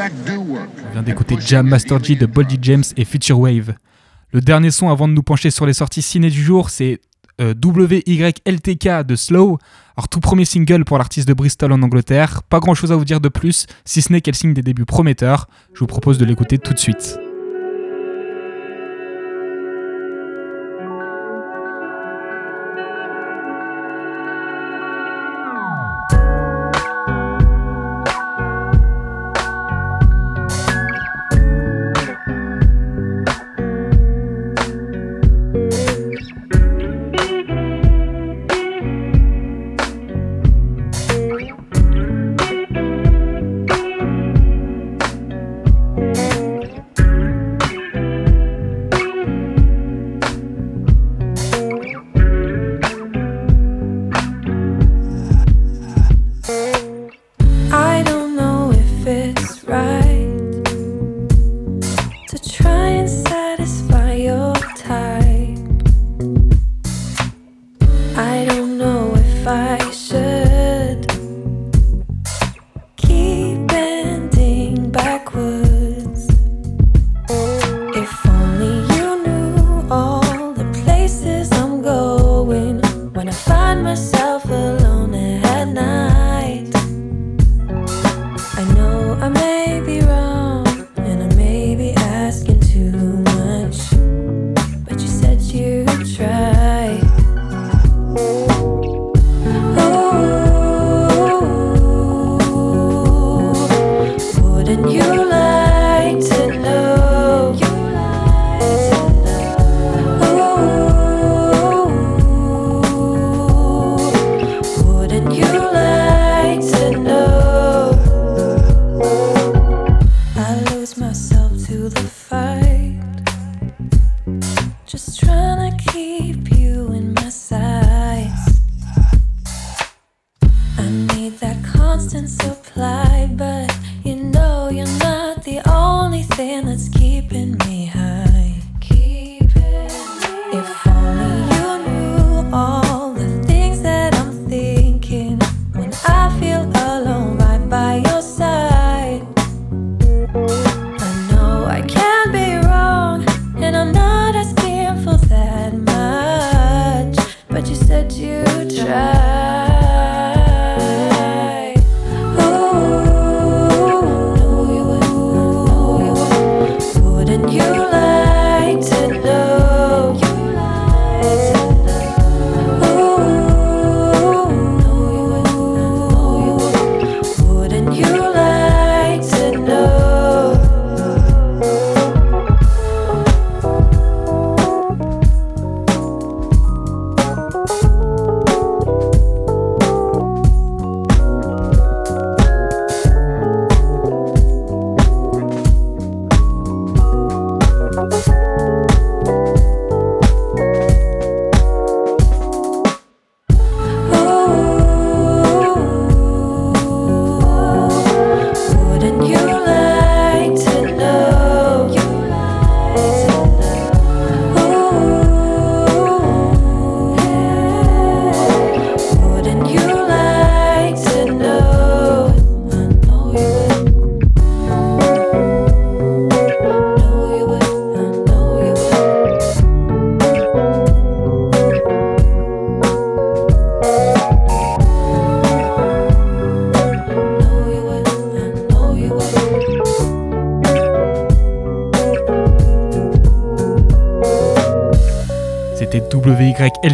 On 0.00 0.92
vient 0.92 1.02
d'écouter 1.02 1.36
Jam 1.38 1.66
Master 1.68 2.02
G 2.02 2.16
de 2.16 2.24
Boldy 2.24 2.58
James 2.62 2.84
et 2.96 3.04
Future 3.04 3.38
Wave. 3.38 3.74
Le 4.32 4.40
dernier 4.40 4.70
son 4.70 4.88
avant 4.88 5.06
de 5.06 5.12
nous 5.12 5.22
pencher 5.22 5.50
sur 5.50 5.66
les 5.66 5.74
sorties 5.74 6.00
ciné 6.00 6.30
du 6.30 6.42
jour, 6.42 6.70
c'est 6.70 7.00
euh, 7.40 7.52
WYLTK 7.62 9.04
de 9.06 9.14
Slow. 9.14 9.58
Alors 9.98 10.08
tout 10.08 10.20
premier 10.20 10.46
single 10.46 10.86
pour 10.86 10.96
l'artiste 10.96 11.28
de 11.28 11.34
Bristol 11.34 11.72
en 11.72 11.82
Angleterre. 11.82 12.42
Pas 12.44 12.60
grand 12.60 12.74
chose 12.74 12.92
à 12.92 12.96
vous 12.96 13.04
dire 13.04 13.20
de 13.20 13.28
plus, 13.28 13.66
si 13.84 14.00
ce 14.00 14.10
n'est 14.10 14.22
qu'elle 14.22 14.34
signe 14.34 14.54
des 14.54 14.62
débuts 14.62 14.86
prometteurs. 14.86 15.48
Je 15.74 15.80
vous 15.80 15.86
propose 15.86 16.16
de 16.16 16.24
l'écouter 16.24 16.56
tout 16.56 16.72
de 16.72 16.78
suite. 16.78 17.18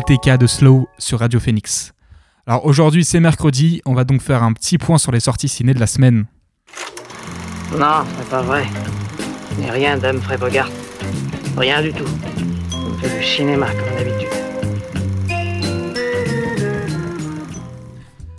WYLTK 0.09 0.39
de 0.39 0.47
Slow 0.47 0.89
sur 0.99 1.21
Radio 1.21 1.41
Phoenix. 1.41 1.93
Alors 2.47 2.65
aujourd'hui 2.65 3.05
c'est 3.05 3.19
mercredi, 3.19 3.81
on 3.87 3.95
va 3.95 4.05
donc 4.05 4.21
faire 4.21 4.43
un 4.43 4.53
petit 4.53 4.79
point 4.79 4.99
sur 4.99 5.11
les 5.11 5.21
sorties 5.21 5.49
ciné 5.49 5.75
de 5.75 5.81
la 5.81 5.87
semaine. 5.87 6.27
Non, 7.73 8.05
c'est 8.17 8.29
pas 8.29 8.43
vrai. 8.43 8.67
N'ai 9.59 9.71
rien 9.71 9.99
d'Humphrey 9.99 10.37
Bogart. 10.37 10.71
Rien 11.57 11.83
du 11.83 11.93
tout. 11.93 12.05
On 12.73 12.99
fait 12.99 13.19
du 13.19 13.25
cinéma 13.25 13.67
comme 13.67 13.97
d'habitude. 13.97 14.29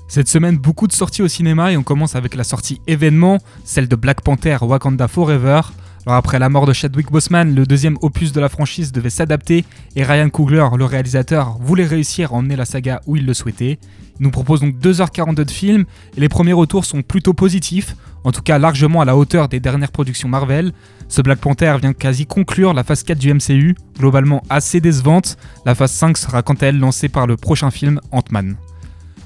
Cette 0.07 0.29
semaine, 0.29 0.57
beaucoup 0.57 0.87
de 0.87 0.93
sorties 0.93 1.21
au 1.21 1.27
cinéma 1.27 1.73
et 1.73 1.77
on 1.77 1.83
commence 1.83 2.15
avec 2.15 2.35
la 2.35 2.43
sortie 2.43 2.81
événement, 2.87 3.39
celle 3.65 3.87
de 3.89 3.95
Black 3.95 4.21
Panther 4.21 4.57
Wakanda 4.61 5.07
Forever. 5.07 5.61
Alors 6.07 6.15
après 6.15 6.39
la 6.39 6.47
mort 6.47 6.65
de 6.65 6.71
Chadwick 6.71 7.11
Boseman, 7.11 7.53
le 7.53 7.65
deuxième 7.65 7.97
opus 8.01 8.31
de 8.31 8.39
la 8.39 8.47
franchise 8.47 8.93
devait 8.93 9.09
s'adapter 9.09 9.65
et 9.97 10.05
Ryan 10.05 10.29
Coogler, 10.29 10.65
le 10.77 10.85
réalisateur, 10.85 11.57
voulait 11.59 11.85
réussir 11.85 12.31
à 12.31 12.35
emmener 12.37 12.55
la 12.55 12.63
saga 12.63 13.01
où 13.07 13.17
il 13.17 13.25
le 13.25 13.33
souhaitait. 13.33 13.77
Il 14.17 14.23
nous 14.23 14.31
propose 14.31 14.61
donc 14.61 14.75
2h42 14.75 15.43
de 15.43 15.51
film 15.51 15.83
et 16.15 16.21
les 16.21 16.29
premiers 16.29 16.53
retours 16.53 16.85
sont 16.85 17.01
plutôt 17.01 17.33
positifs, 17.33 17.97
en 18.23 18.31
tout 18.31 18.41
cas 18.41 18.57
largement 18.57 19.01
à 19.01 19.05
la 19.05 19.17
hauteur 19.17 19.49
des 19.49 19.59
dernières 19.59 19.91
productions 19.91 20.29
Marvel. 20.29 20.71
Ce 21.09 21.21
Black 21.21 21.39
Panther 21.39 21.75
vient 21.81 21.91
quasi 21.91 22.25
conclure 22.25 22.73
la 22.73 22.85
phase 22.85 23.03
4 23.03 23.17
du 23.17 23.33
MCU, 23.33 23.75
globalement 23.99 24.43
assez 24.49 24.79
décevante. 24.79 25.35
La 25.65 25.75
phase 25.75 25.91
5 25.91 26.17
sera 26.17 26.41
quant 26.41 26.53
à 26.53 26.67
elle 26.67 26.79
lancée 26.79 27.09
par 27.09 27.27
le 27.27 27.35
prochain 27.35 27.69
film 27.69 27.99
Ant-Man. 28.13 28.55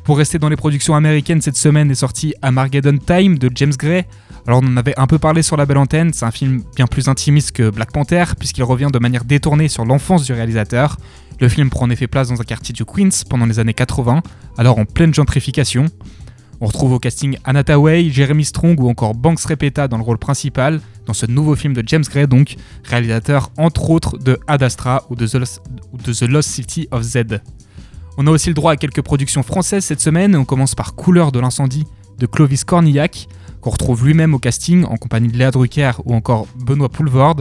Pour 0.04 0.18
rester 0.18 0.40
dans 0.40 0.50
les 0.50 0.56
productions 0.56 0.96
américaines, 0.96 1.42
cette 1.42 1.58
semaine 1.58 1.92
est 1.92 1.96
sorti 1.96 2.34
Armageddon 2.42 2.98
Time 2.98 3.38
de 3.38 3.52
James 3.54 3.74
Gray. 3.78 4.06
Alors 4.48 4.62
on 4.64 4.68
en 4.68 4.78
avait 4.78 4.98
un 4.98 5.06
peu 5.06 5.20
parlé 5.20 5.44
sur 5.44 5.58
la 5.58 5.68
belle 5.68 5.78
antenne, 5.78 6.12
c'est 6.14 6.26
un 6.26 6.32
film 6.32 6.64
bien 6.76 6.88
plus 6.88 7.08
intimiste 7.08 7.52
que 7.52 7.70
Black 7.70 7.92
Panther, 7.92 8.24
puisqu'il 8.40 8.64
revient 8.64 8.88
de 8.92 8.98
manière 8.98 9.24
détournée 9.24 9.68
sur 9.68 9.86
l'enfance 9.86 10.26
du 10.26 10.34
réalisateur. 10.34 10.98
Le 11.40 11.48
film 11.48 11.70
prend 11.70 11.86
en 11.86 11.90
effet 11.92 12.08
place 12.08 12.30
dans 12.30 12.42
un 12.42 12.44
quartier 12.44 12.74
du 12.74 12.84
Queens 12.84 13.10
pendant 13.30 13.46
les 13.46 13.60
années 13.60 13.76
80, 13.76 14.24
alors 14.58 14.80
en 14.80 14.86
pleine 14.86 15.14
gentrification. 15.14 15.86
On 16.60 16.66
retrouve 16.66 16.94
au 16.94 17.00
casting 17.00 17.38
Anna 17.44 17.64
Tawai, 17.64 18.10
Jeremy 18.10 18.46
Strong 18.46 18.80
ou 18.80 18.90
encore 18.90 19.14
Banks 19.14 19.42
Repeta 19.42 19.88
dans 19.88 19.98
le 19.98 20.04
rôle 20.04 20.18
principal, 20.18 20.82
dans 21.06 21.14
ce 21.14 21.28
nouveau 21.28 21.56
film 21.56 21.74
de 21.74 21.84
James 21.86 22.04
Gray 22.10 22.28
donc, 22.28 22.56
réalisateur 22.84 23.52
entre 23.58 23.92
autres 23.92 24.18
de 24.18 24.40
Ad 24.48 24.64
Astra 24.64 25.04
ou 25.10 25.16
de 25.16 25.28
The 25.28 26.22
Lost 26.24 26.50
City 26.50 26.88
of 26.92 27.04
Z. 27.04 27.18
On 28.24 28.28
a 28.28 28.30
aussi 28.30 28.50
le 28.50 28.54
droit 28.54 28.74
à 28.74 28.76
quelques 28.76 29.02
productions 29.02 29.42
françaises 29.42 29.84
cette 29.84 30.00
semaine. 30.00 30.36
On 30.36 30.46
commence 30.46 30.76
par 30.76 30.94
Couleur 30.94 31.32
de 31.32 31.40
l'incendie 31.40 31.88
de 32.20 32.28
Clovis 32.28 32.64
Cornillac, 32.64 33.28
qu'on 33.62 33.72
retrouve 33.72 34.06
lui-même 34.06 34.36
au 34.36 34.38
casting 34.38 34.84
en 34.84 34.96
compagnie 34.96 35.30
de 35.30 35.36
Léa 35.36 35.50
Drucker 35.50 35.94
ou 36.06 36.14
encore 36.14 36.46
Benoît 36.56 36.88
Poulvord. 36.88 37.38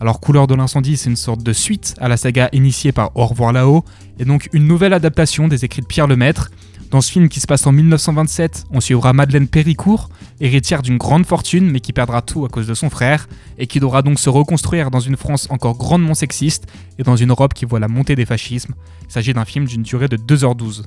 Alors 0.00 0.18
Couleur 0.18 0.48
de 0.48 0.56
l'incendie, 0.56 0.96
c'est 0.96 1.10
une 1.10 1.14
sorte 1.14 1.44
de 1.44 1.52
suite 1.52 1.94
à 2.00 2.08
la 2.08 2.16
saga 2.16 2.48
initiée 2.52 2.90
par 2.90 3.12
Au 3.14 3.24
revoir 3.24 3.52
là-haut, 3.52 3.84
et 4.18 4.24
donc 4.24 4.48
une 4.52 4.66
nouvelle 4.66 4.94
adaptation 4.94 5.46
des 5.46 5.64
écrits 5.64 5.82
de 5.82 5.86
Pierre 5.86 6.08
Lemaître. 6.08 6.50
Dans 6.90 7.00
ce 7.00 7.10
film 7.10 7.28
qui 7.28 7.40
se 7.40 7.46
passe 7.46 7.66
en 7.66 7.72
1927, 7.72 8.66
on 8.70 8.80
suivra 8.80 9.12
Madeleine 9.12 9.48
Péricourt, 9.48 10.08
héritière 10.40 10.82
d'une 10.82 10.98
grande 10.98 11.26
fortune 11.26 11.68
mais 11.68 11.80
qui 11.80 11.92
perdra 11.92 12.22
tout 12.22 12.44
à 12.44 12.48
cause 12.48 12.68
de 12.68 12.74
son 12.74 12.90
frère, 12.90 13.28
et 13.58 13.66
qui 13.66 13.80
devra 13.80 14.02
donc 14.02 14.20
se 14.20 14.30
reconstruire 14.30 14.90
dans 14.90 15.00
une 15.00 15.16
France 15.16 15.48
encore 15.50 15.76
grandement 15.76 16.14
sexiste 16.14 16.66
et 16.98 17.02
dans 17.02 17.16
une 17.16 17.30
Europe 17.30 17.54
qui 17.54 17.64
voit 17.64 17.80
la 17.80 17.88
montée 17.88 18.14
des 18.14 18.24
fascismes. 18.24 18.74
Il 19.08 19.12
s'agit 19.12 19.34
d'un 19.34 19.44
film 19.44 19.64
d'une 19.64 19.82
durée 19.82 20.08
de 20.08 20.16
2h12. 20.16 20.84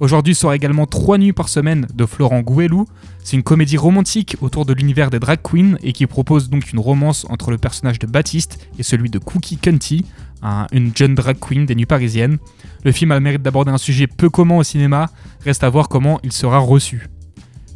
Aujourd'hui 0.00 0.34
sort 0.34 0.52
également 0.52 0.86
3 0.86 1.16
nuits 1.16 1.32
par 1.32 1.48
semaine 1.48 1.86
de 1.94 2.06
Florent 2.06 2.40
Gouelou. 2.40 2.86
C'est 3.22 3.36
une 3.36 3.42
comédie 3.42 3.76
romantique 3.76 4.36
autour 4.40 4.66
de 4.66 4.72
l'univers 4.72 5.10
des 5.10 5.20
drag 5.20 5.38
queens 5.42 5.76
et 5.82 5.92
qui 5.92 6.06
propose 6.06 6.50
donc 6.50 6.72
une 6.72 6.80
romance 6.80 7.24
entre 7.30 7.52
le 7.52 7.58
personnage 7.58 8.00
de 8.00 8.06
Baptiste 8.06 8.68
et 8.78 8.82
celui 8.82 9.10
de 9.10 9.18
Cookie 9.18 9.58
Cunty, 9.58 10.04
un- 10.42 10.66
une 10.72 10.90
jeune 10.96 11.14
drag 11.14 11.38
queen 11.38 11.66
des 11.66 11.74
nuits 11.74 11.86
parisiennes. 11.86 12.38
Le 12.84 12.92
film 12.92 13.12
a 13.12 13.14
le 13.14 13.20
mérite 13.20 13.42
d'aborder 13.42 13.70
un 13.70 13.78
sujet 13.78 14.06
peu 14.06 14.28
commun 14.30 14.56
au 14.56 14.62
cinéma, 14.62 15.08
reste 15.44 15.64
à 15.64 15.68
voir 15.70 15.88
comment 15.88 16.18
il 16.22 16.32
sera 16.32 16.58
reçu. 16.58 17.08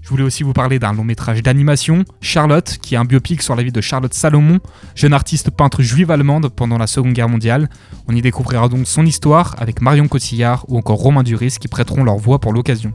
Je 0.03 0.09
voulais 0.11 0.23
aussi 0.23 0.45
vous 0.45 0.53
parler 0.53 0.79
d'un 0.79 0.93
long 0.93 1.03
métrage 1.03 1.43
d'animation, 1.43 2.05
Charlotte, 2.21 2.79
qui 2.81 2.95
est 2.95 2.99
un 2.99 3.05
biopic 3.05 3.43
sur 3.43 3.57
la 3.57 3.65
vie 3.65 3.73
de 3.73 3.81
Charlotte 3.81 4.15
Salomon, 4.15 4.61
jeune 4.95 5.13
artiste 5.13 5.51
peintre 5.51 5.83
juive 5.83 6.13
allemande 6.13 6.49
pendant 6.49 6.79
la 6.79 6.87
Seconde 6.87 7.13
Guerre 7.13 7.29
mondiale. 7.29 7.69
On 8.07 8.15
y 8.15 8.23
découvrira 8.23 8.69
donc 8.69 8.87
son 8.87 9.05
histoire 9.05 9.57
avec 9.59 9.81
Marion 9.83 10.07
Cotillard 10.07 10.65
ou 10.69 10.79
encore 10.79 10.99
Romain 10.99 11.25
Duris 11.25 11.57
qui 11.61 11.67
prêteront 11.67 12.05
leur 12.05 12.19
voix 12.19 12.39
pour 12.39 12.53
l'occasion. 12.53 12.93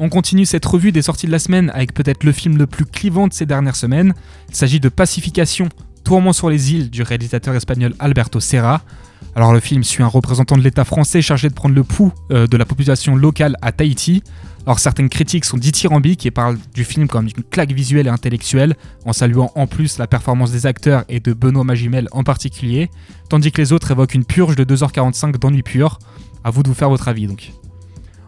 On 0.00 0.08
continue 0.08 0.46
cette 0.46 0.64
revue 0.64 0.92
des 0.92 1.02
sorties 1.02 1.26
de 1.26 1.32
la 1.32 1.38
semaine 1.38 1.70
avec 1.74 1.92
peut-être 1.94 2.24
le 2.24 2.32
film 2.32 2.56
le 2.56 2.66
plus 2.66 2.86
clivant 2.86 3.28
de 3.28 3.32
ces 3.32 3.46
dernières 3.46 3.76
semaines. 3.76 4.14
Il 4.48 4.56
s'agit 4.56 4.80
de 4.80 4.88
Pacification, 4.88 5.68
Tourment 6.04 6.32
sur 6.32 6.50
les 6.50 6.72
îles 6.72 6.90
du 6.90 7.02
réalisateur 7.02 7.54
espagnol 7.54 7.94
Alberto 7.98 8.40
Serra. 8.40 8.82
Alors 9.36 9.52
le 9.52 9.60
film 9.60 9.84
suit 9.84 10.02
un 10.02 10.08
représentant 10.08 10.56
de 10.56 10.62
l'État 10.62 10.84
français 10.84 11.22
chargé 11.22 11.48
de 11.48 11.54
prendre 11.54 11.74
le 11.74 11.84
pouls 11.84 12.12
euh, 12.32 12.46
de 12.46 12.56
la 12.56 12.64
population 12.64 13.14
locale 13.14 13.56
à 13.62 13.70
Tahiti. 13.70 14.22
Alors 14.66 14.78
certaines 14.78 15.08
critiques 15.08 15.44
sont 15.44 15.56
dithyrambiques 15.56 16.26
et 16.26 16.30
parlent 16.30 16.58
du 16.74 16.84
film 16.84 17.08
comme 17.08 17.26
d'une 17.26 17.44
claque 17.44 17.72
visuelle 17.72 18.06
et 18.06 18.10
intellectuelle, 18.10 18.76
en 19.06 19.12
saluant 19.12 19.52
en 19.54 19.66
plus 19.66 19.98
la 19.98 20.06
performance 20.06 20.50
des 20.50 20.66
acteurs 20.66 21.04
et 21.08 21.20
de 21.20 21.32
Benoît 21.32 21.64
Magimel 21.64 22.08
en 22.12 22.24
particulier, 22.24 22.90
tandis 23.28 23.52
que 23.52 23.60
les 23.60 23.72
autres 23.72 23.90
évoquent 23.90 24.14
une 24.14 24.24
purge 24.24 24.56
de 24.56 24.64
2h45 24.64 25.38
d'ennui 25.38 25.62
pur. 25.62 25.98
À 26.42 26.50
vous 26.50 26.62
de 26.62 26.68
vous 26.68 26.74
faire 26.74 26.88
votre 26.88 27.08
avis 27.08 27.26
donc. 27.26 27.52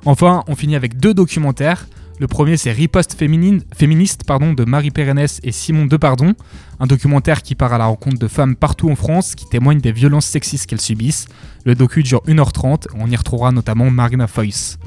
Enfin, 0.05 0.43
on 0.49 0.55
finit 0.55 0.77
avec 0.77 0.99
deux 0.99 1.15
documentaires. 1.15 1.87
Le 2.19 2.27
premier, 2.27 2.57
c'est 2.57 2.73
Riposte 2.73 3.17
féministe 3.17 4.23
pardon, 4.25 4.53
de 4.53 4.65
Marie 4.65 4.91
Pérennes 4.91 5.27
et 5.43 5.53
Simon 5.53 5.87
Depardon, 5.87 6.35
un 6.79 6.87
documentaire 6.87 7.43
qui 7.43 7.55
part 7.55 7.73
à 7.73 7.79
la 7.79 7.87
rencontre 7.87 8.19
de 8.19 8.29
femmes 8.29 8.55
partout 8.55 8.91
en 8.91 8.95
France 8.95 9.35
qui 9.35 9.49
témoignent 9.49 9.81
des 9.81 9.93
violences 9.93 10.27
sexistes 10.27 10.67
qu'elles 10.67 10.81
subissent. 10.81 11.27
Le 11.65 11.75
docu 11.75 12.03
dure 12.03 12.23
1h30, 12.27 12.87
on 12.97 13.11
y 13.11 13.17
retrouvera 13.17 13.51
notamment 13.51 13.91
Marina 13.91 14.27
Foyce. 14.27 14.79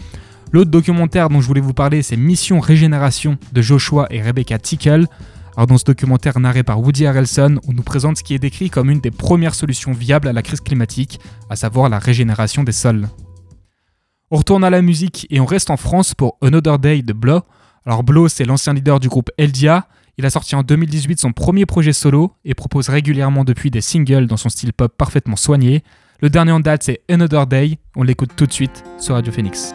L'autre 0.52 0.72
documentaire 0.72 1.30
dont 1.30 1.42
je 1.42 1.48
voulais 1.48 1.62
vous 1.62 1.74
parler, 1.74 2.02
c'est 2.02 2.16
Mission 2.16 2.60
Régénération 2.60 3.38
de 3.52 3.62
Joshua 3.62 4.08
et 4.12 4.22
Rebecca 4.22 4.58
Tickle. 4.58 5.08
Alors 5.58 5.68
dans 5.68 5.78
ce 5.78 5.86
documentaire 5.86 6.40
narré 6.40 6.64
par 6.64 6.80
Woody 6.80 7.06
Harrelson, 7.06 7.60
on 7.68 7.74
nous 7.74 7.84
présente 7.84 8.18
ce 8.18 8.24
qui 8.24 8.34
est 8.34 8.40
décrit 8.40 8.70
comme 8.70 8.90
une 8.90 9.00
des 9.00 9.12
premières 9.12 9.56
solutions 9.56 9.92
viables 9.92 10.28
à 10.28 10.34
la 10.34 10.42
crise 10.42 10.62
climatique, 10.62 11.20
à 11.50 11.56
savoir 11.56 11.90
la 11.90 12.00
régénération 12.00 12.64
des 12.64 12.72
sols. 12.72 13.08
On 14.36 14.40
retourne 14.40 14.66
à 14.66 14.70
la 14.70 14.82
musique 14.82 15.28
et 15.30 15.40
on 15.40 15.46
reste 15.46 15.70
en 15.70 15.78
France 15.78 16.14
pour 16.14 16.38
Another 16.42 16.78
Day 16.78 17.02
de 17.04 17.14
Blow. 17.14 17.40
Alors 17.86 18.04
Blow, 18.04 18.28
c'est 18.28 18.44
l'ancien 18.44 18.74
leader 18.74 19.00
du 19.00 19.08
groupe 19.08 19.30
Eldia. 19.38 19.88
Il 20.18 20.26
a 20.26 20.30
sorti 20.30 20.56
en 20.56 20.62
2018 20.62 21.22
son 21.22 21.32
premier 21.32 21.66
projet 21.66 21.94
solo 21.94 22.34
et 22.44 22.54
propose 22.54 22.90
régulièrement 22.90 23.46
depuis 23.46 23.72
des 23.72 23.80
singles 23.80 24.28
dans 24.28 24.36
son 24.36 24.50
style 24.50 24.74
pop 24.74 24.94
parfaitement 24.98 25.38
soigné. 25.38 25.86
Le 26.20 26.30
dernier 26.30 26.52
en 26.52 26.60
date, 26.60 26.84
c'est 26.84 27.00
Another 27.10 27.48
Day. 27.48 27.80
On 27.96 28.04
l'écoute 28.04 28.32
tout 28.36 28.46
de 28.46 28.52
suite 28.52 28.84
sur 29.00 29.14
Radio 29.16 29.32
Phoenix. 29.32 29.74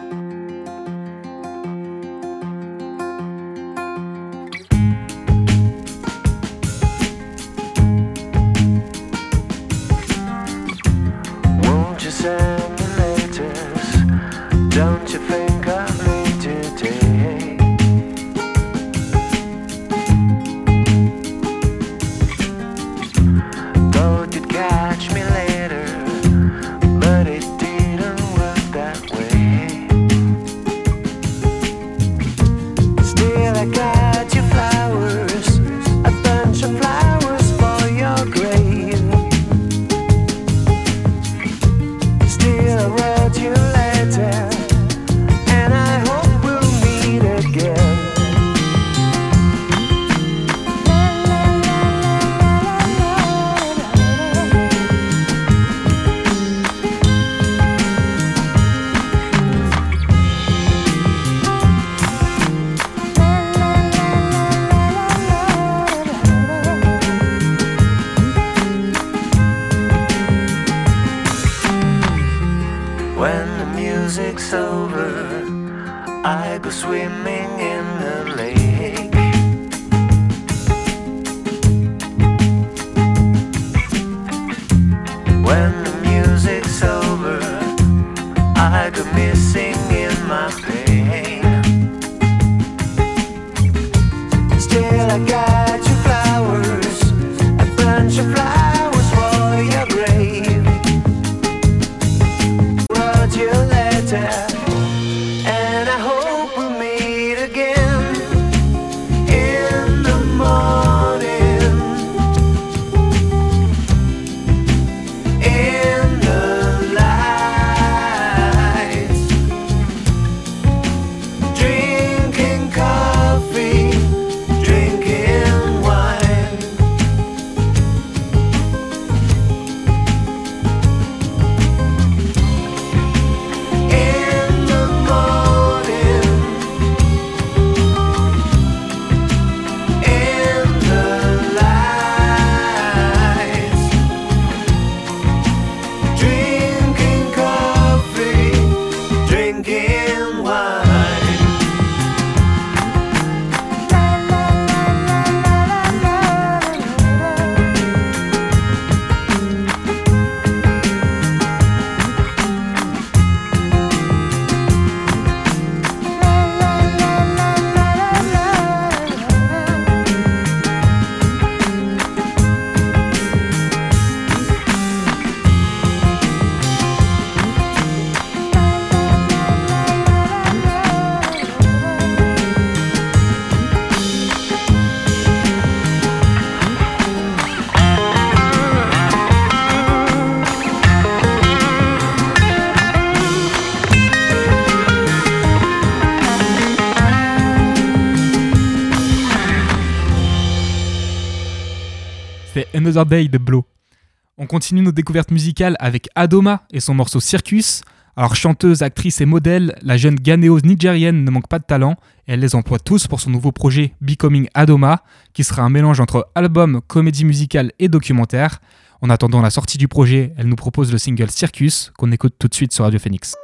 On 204.37 204.47
continue 204.47 204.81
nos 204.81 204.91
découvertes 204.91 205.31
musicales 205.31 205.75
avec 205.79 206.09
Adoma 206.15 206.63
et 206.71 206.79
son 206.79 206.93
morceau 206.93 207.19
Circus. 207.19 207.81
Alors 208.15 208.35
chanteuse, 208.35 208.81
actrice 208.81 209.21
et 209.21 209.25
modèle, 209.25 209.75
la 209.81 209.97
jeune 209.97 210.15
ghanéose 210.15 210.63
nigérienne 210.63 211.23
ne 211.23 211.31
manque 211.31 211.47
pas 211.47 211.59
de 211.59 211.63
talent 211.63 211.95
et 212.27 212.33
elle 212.33 212.39
les 212.39 212.55
emploie 212.55 212.79
tous 212.79 213.07
pour 213.07 213.21
son 213.21 213.29
nouveau 213.29 213.51
projet 213.51 213.93
Becoming 214.01 214.47
Adoma, 214.53 215.03
qui 215.33 215.43
sera 215.43 215.61
un 215.61 215.69
mélange 215.69 215.99
entre 215.99 216.27
album, 216.35 216.81
comédie 216.87 217.25
musicale 217.25 217.71
et 217.79 217.87
documentaire. 217.87 218.59
En 219.01 219.09
attendant 219.09 219.41
la 219.41 219.49
sortie 219.49 219.77
du 219.77 219.87
projet, 219.87 220.33
elle 220.37 220.47
nous 220.47 220.55
propose 220.55 220.91
le 220.91 220.97
single 220.97 221.31
Circus 221.31 221.91
qu'on 221.97 222.11
écoute 222.11 222.35
tout 222.37 222.47
de 222.47 222.53
suite 222.53 222.73
sur 222.73 222.83
Radio 222.83 222.99
Phoenix. 222.99 223.35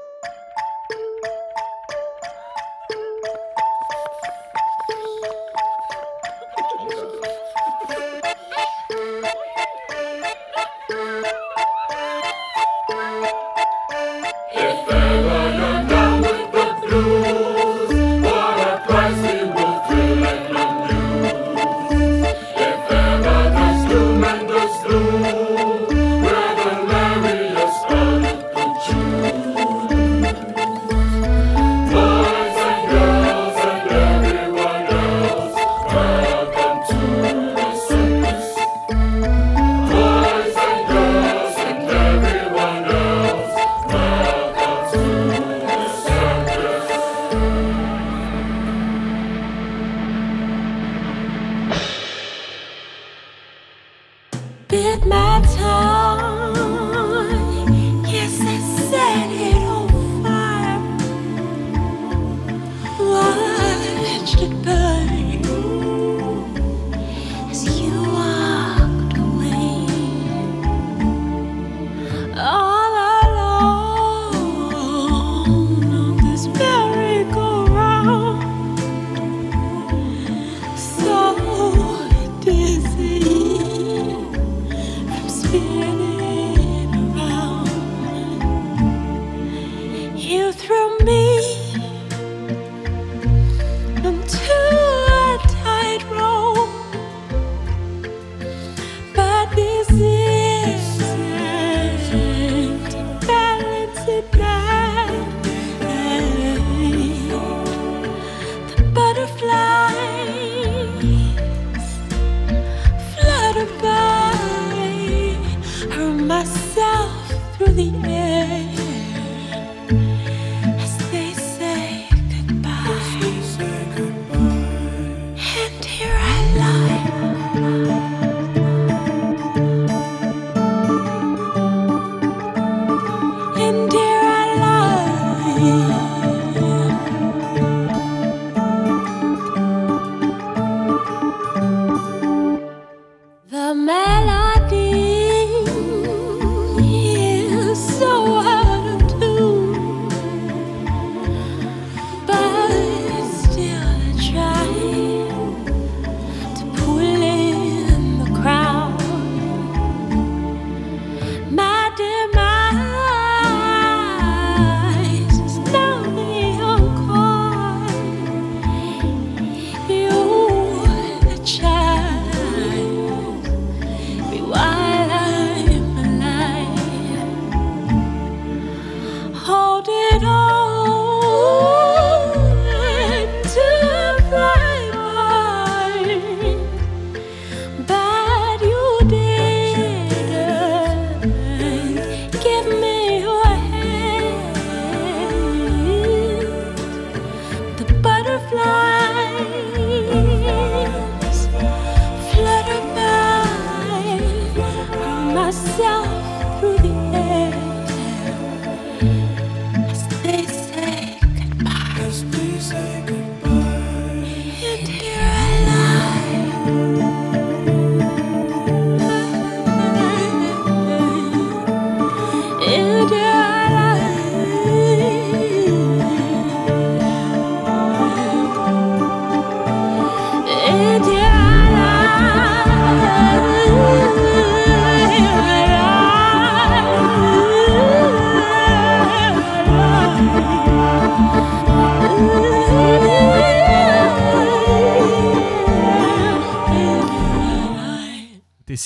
If 12.90 14.97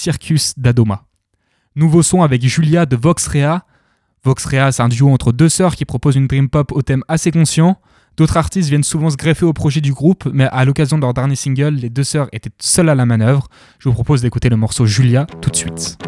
Circus 0.02 0.54
d'Adoma. 0.58 1.04
Nouveau 1.76 2.02
son 2.02 2.24
avec 2.24 2.42
Julia 2.42 2.88
de 2.88 2.96
Vox 2.96 3.28
Rea. 3.28 3.60
Vox 4.24 4.46
Rea, 4.46 4.72
c'est 4.72 4.82
un 4.82 4.90
duo 4.90 5.14
entre 5.14 5.32
deux 5.32 5.48
sœurs 5.48 5.76
qui 5.76 5.86
proposent 5.86 6.16
une 6.16 6.26
dream 6.26 6.50
pop 6.50 6.72
au 6.72 6.82
thème 6.82 7.04
assez 7.08 7.30
conscient. 7.30 7.80
D'autres 8.18 8.38
artistes 8.38 8.70
viennent 8.70 8.84
souvent 8.84 9.12
se 9.12 9.16
greffer 9.16 9.46
au 9.46 9.54
projet 9.54 9.80
du 9.80 9.94
groupe, 9.94 10.28
mais 10.34 10.46
à 10.52 10.66
l'occasion 10.66 10.98
de 10.98 11.04
leur 11.04 11.14
dernier 11.14 11.36
single, 11.36 11.76
les 11.76 11.92
deux 11.92 12.04
sœurs 12.04 12.30
étaient 12.32 12.50
seules 12.60 12.90
à 12.90 12.96
la 12.96 13.06
manœuvre. 13.06 13.48
Je 13.78 13.90
vous 13.90 13.94
propose 13.94 14.24
d'écouter 14.24 14.50
le 14.50 14.58
morceau 14.58 14.88
Julia 14.88 15.28
tout 15.40 15.52
de 15.52 15.56
suite. 15.56 16.00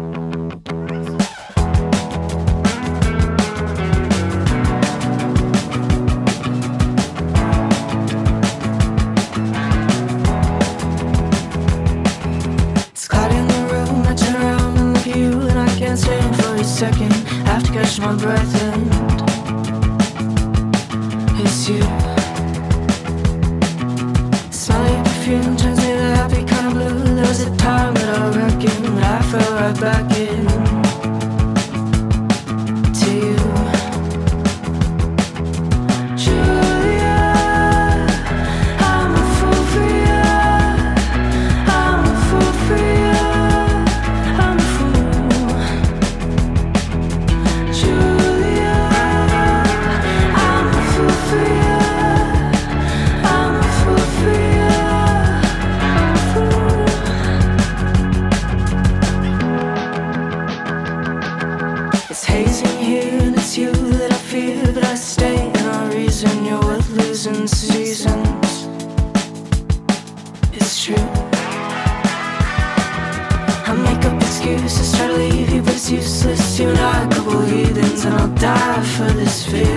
My 17.98 18.14
breath, 18.16 18.62
and 18.62 18.90
it's 21.40 21.68
you. 21.68 21.82
Smell 24.50 24.88
your 24.90 25.04
perfume 25.04 25.56
turns 25.56 25.78
me 25.78 25.92
to 25.92 26.02
happy 26.16 26.44
kind 26.44 26.66
of 26.66 26.72
blue. 26.72 27.14
There 27.14 27.28
was 27.28 27.40
a 27.42 27.56
time 27.56 27.94
that 27.94 28.08
I 28.18 28.28
reckon 28.30 28.96
that 28.96 29.20
I 29.20 29.30
fell 29.30 29.54
right 29.54 29.80
back 29.80 30.16
in 30.16 30.53
useless. 75.90 76.58
You 76.58 76.68
and 76.68 76.78
I, 76.78 77.04
a 77.04 77.08
couple 77.08 77.40
heathens, 77.42 78.04
and 78.04 78.14
I'll 78.14 78.34
die 78.36 78.82
for 78.82 79.10
this 79.12 79.46
feeling. 79.46 79.73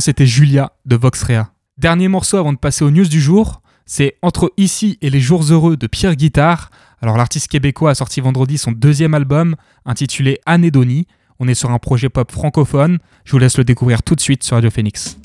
C'était 0.00 0.26
Julia 0.26 0.72
de 0.86 0.96
Voxrea. 0.96 1.52
Dernier 1.78 2.08
morceau 2.08 2.38
avant 2.38 2.52
de 2.52 2.58
passer 2.58 2.84
aux 2.84 2.90
news 2.90 3.06
du 3.06 3.20
jour, 3.20 3.62
c'est 3.86 4.16
Entre 4.22 4.52
ici 4.56 4.98
et 5.02 5.10
les 5.10 5.20
jours 5.20 5.44
heureux 5.52 5.76
de 5.76 5.86
Pierre 5.86 6.16
Guitare. 6.16 6.70
Alors 7.00 7.16
l'artiste 7.16 7.48
québécois 7.48 7.90
a 7.90 7.94
sorti 7.94 8.20
vendredi 8.20 8.58
son 8.58 8.72
deuxième 8.72 9.14
album 9.14 9.54
intitulé 9.84 10.40
Anédonie. 10.46 11.06
On 11.38 11.46
est 11.46 11.54
sur 11.54 11.70
un 11.70 11.78
projet 11.78 12.08
pop 12.08 12.32
francophone. 12.32 12.98
Je 13.24 13.32
vous 13.32 13.38
laisse 13.38 13.58
le 13.58 13.64
découvrir 13.64 14.02
tout 14.02 14.16
de 14.16 14.20
suite 14.20 14.42
sur 14.42 14.56
Radio 14.56 14.70
Phoenix. 14.70 15.18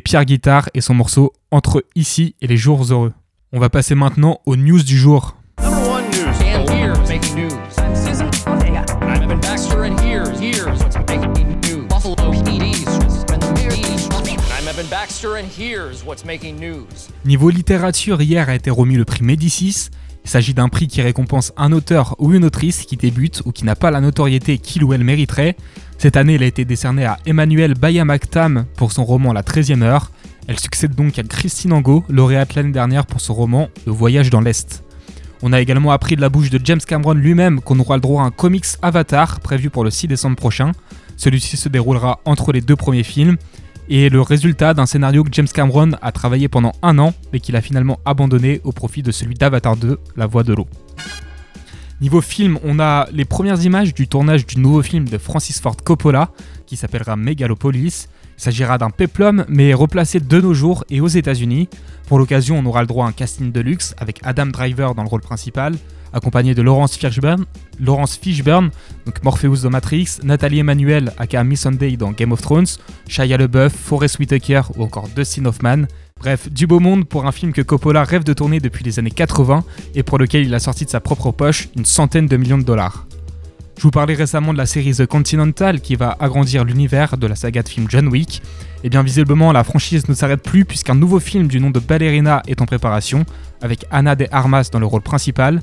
Pierre 0.00 0.24
Guitare 0.24 0.68
et 0.74 0.80
son 0.80 0.94
morceau 0.94 1.32
Entre 1.50 1.84
ici 1.94 2.34
et 2.40 2.46
les 2.46 2.56
jours 2.56 2.84
heureux. 2.90 3.12
On 3.52 3.58
va 3.58 3.70
passer 3.70 3.94
maintenant 3.94 4.40
aux 4.46 4.56
news 4.56 4.82
du 4.82 4.98
jour. 4.98 5.36
Niveau 17.24 17.50
littérature, 17.50 18.22
hier 18.22 18.48
a 18.48 18.54
été 18.54 18.70
remis 18.70 18.96
le 18.96 19.04
prix 19.04 19.22
Médicis. 19.22 19.88
Il 20.24 20.30
s'agit 20.30 20.54
d'un 20.54 20.68
prix 20.68 20.88
qui 20.88 21.02
récompense 21.02 21.52
un 21.56 21.72
auteur 21.72 22.16
ou 22.18 22.32
une 22.32 22.44
autrice 22.44 22.84
qui 22.84 22.96
débute 22.96 23.42
ou 23.44 23.52
qui 23.52 23.64
n'a 23.64 23.76
pas 23.76 23.92
la 23.92 24.00
notoriété 24.00 24.58
qu'il 24.58 24.82
ou 24.82 24.92
elle 24.92 25.04
mériterait. 25.04 25.56
Cette 25.98 26.18
année, 26.18 26.34
il 26.34 26.42
a 26.42 26.46
été 26.46 26.64
décerné 26.64 27.06
à 27.06 27.18
Emmanuel 27.24 27.74
Bayamaktam 27.74 28.66
pour 28.76 28.92
son 28.92 29.04
roman 29.04 29.32
La 29.32 29.42
13e 29.42 29.82
heure. 29.82 30.10
Elle 30.46 30.58
succède 30.58 30.94
donc 30.94 31.18
à 31.18 31.22
Christine 31.22 31.72
Angot, 31.72 32.04
lauréate 32.08 32.54
l'année 32.54 32.70
dernière 32.70 33.06
pour 33.06 33.20
son 33.20 33.32
roman 33.32 33.68
Le 33.86 33.92
voyage 33.92 34.28
dans 34.28 34.42
l'Est. 34.42 34.84
On 35.42 35.52
a 35.54 35.60
également 35.60 35.92
appris 35.92 36.14
de 36.14 36.20
la 36.20 36.28
bouche 36.28 36.50
de 36.50 36.60
James 36.62 36.80
Cameron 36.86 37.14
lui-même 37.14 37.60
qu'on 37.60 37.78
aura 37.78 37.96
le 37.96 38.02
droit 38.02 38.22
à 38.22 38.26
un 38.26 38.30
comics 38.30 38.66
Avatar 38.82 39.40
prévu 39.40 39.70
pour 39.70 39.84
le 39.84 39.90
6 39.90 40.08
décembre 40.08 40.36
prochain. 40.36 40.72
Celui-ci 41.16 41.56
se 41.56 41.68
déroulera 41.68 42.20
entre 42.26 42.52
les 42.52 42.60
deux 42.60 42.76
premiers 42.76 43.02
films 43.02 43.36
et 43.88 44.10
le 44.10 44.20
résultat 44.20 44.74
d'un 44.74 44.86
scénario 44.86 45.24
que 45.24 45.30
James 45.32 45.48
Cameron 45.48 45.92
a 46.02 46.12
travaillé 46.12 46.48
pendant 46.48 46.72
un 46.82 46.98
an 46.98 47.14
mais 47.32 47.40
qu'il 47.40 47.56
a 47.56 47.62
finalement 47.62 48.00
abandonné 48.04 48.60
au 48.64 48.72
profit 48.72 49.02
de 49.02 49.12
celui 49.12 49.34
d'Avatar 49.34 49.76
2, 49.76 49.98
La 50.16 50.26
Voix 50.26 50.42
de 50.42 50.52
l'eau. 50.52 50.66
Niveau 52.02 52.20
film, 52.20 52.58
on 52.62 52.78
a 52.78 53.08
les 53.10 53.24
premières 53.24 53.64
images 53.64 53.94
du 53.94 54.06
tournage 54.06 54.44
du 54.44 54.60
nouveau 54.60 54.82
film 54.82 55.08
de 55.08 55.16
Francis 55.16 55.60
Ford 55.60 55.76
Coppola 55.82 56.28
qui 56.66 56.76
s'appellera 56.76 57.16
Megalopolis. 57.16 58.08
Il 58.36 58.42
s'agira 58.42 58.76
d'un 58.76 58.90
péplum 58.90 59.46
mais 59.48 59.72
replacé 59.72 60.20
de 60.20 60.40
nos 60.40 60.52
jours 60.52 60.84
et 60.90 61.00
aux 61.00 61.08
États-Unis. 61.08 61.70
Pour 62.06 62.18
l'occasion, 62.18 62.58
on 62.58 62.66
aura 62.66 62.82
le 62.82 62.86
droit 62.86 63.06
à 63.06 63.08
un 63.08 63.12
casting 63.12 63.50
de 63.50 63.60
luxe 63.60 63.94
avec 63.96 64.20
Adam 64.24 64.44
Driver 64.44 64.94
dans 64.94 65.04
le 65.04 65.08
rôle 65.08 65.22
principal, 65.22 65.74
accompagné 66.12 66.54
de 66.54 66.60
Laurence 66.60 66.98
Fishburne, 66.98 67.46
Laurence 67.80 68.18
Fishburne 68.18 68.70
donc 69.06 69.24
Morpheus 69.24 69.62
dans 69.62 69.70
Matrix, 69.70 70.18
Nathalie 70.22 70.58
Emmanuel 70.58 71.14
aka 71.16 71.44
Miss 71.44 71.62
Sunday 71.62 71.96
dans 71.96 72.12
Game 72.12 72.32
of 72.32 72.42
Thrones, 72.42 72.66
Shia 73.08 73.38
LaBeouf, 73.38 73.72
Forest 73.72 74.18
Whitaker 74.18 74.60
ou 74.76 74.82
encore 74.82 75.08
Dustin 75.16 75.46
Hoffman. 75.46 75.86
Bref, 76.26 76.50
du 76.50 76.66
beau 76.66 76.80
monde 76.80 77.06
pour 77.06 77.26
un 77.26 77.30
film 77.30 77.52
que 77.52 77.60
Coppola 77.60 78.02
rêve 78.02 78.24
de 78.24 78.32
tourner 78.32 78.58
depuis 78.58 78.82
les 78.82 78.98
années 78.98 79.10
80 79.10 79.62
et 79.94 80.02
pour 80.02 80.18
lequel 80.18 80.44
il 80.44 80.54
a 80.54 80.58
sorti 80.58 80.84
de 80.84 80.90
sa 80.90 80.98
propre 80.98 81.30
poche 81.30 81.68
une 81.76 81.84
centaine 81.84 82.26
de 82.26 82.36
millions 82.36 82.58
de 82.58 82.64
dollars. 82.64 83.06
Je 83.76 83.82
vous 83.82 83.90
parlais 83.90 84.14
récemment 84.14 84.52
de 84.52 84.58
la 84.58 84.66
série 84.66 84.92
The 84.92 85.06
Continental 85.06 85.80
qui 85.80 85.94
va 85.94 86.16
agrandir 86.18 86.64
l'univers 86.64 87.18
de 87.18 87.26
la 87.26 87.36
saga 87.36 87.62
de 87.62 87.68
film 87.68 87.86
John 87.88 88.08
Wick. 88.08 88.42
Et 88.82 88.88
bien 88.88 89.02
visiblement 89.02 89.52
la 89.52 89.62
franchise 89.62 90.08
ne 90.08 90.14
s'arrête 90.14 90.42
plus 90.42 90.64
puisqu'un 90.64 90.94
nouveau 90.94 91.20
film 91.20 91.48
du 91.48 91.60
nom 91.60 91.70
de 91.70 91.78
Ballerina 91.78 92.42
est 92.48 92.62
en 92.62 92.66
préparation 92.66 93.24
avec 93.60 93.84
Anna 93.90 94.16
de 94.16 94.26
Armas 94.32 94.70
dans 94.72 94.80
le 94.80 94.86
rôle 94.86 95.02
principal. 95.02 95.62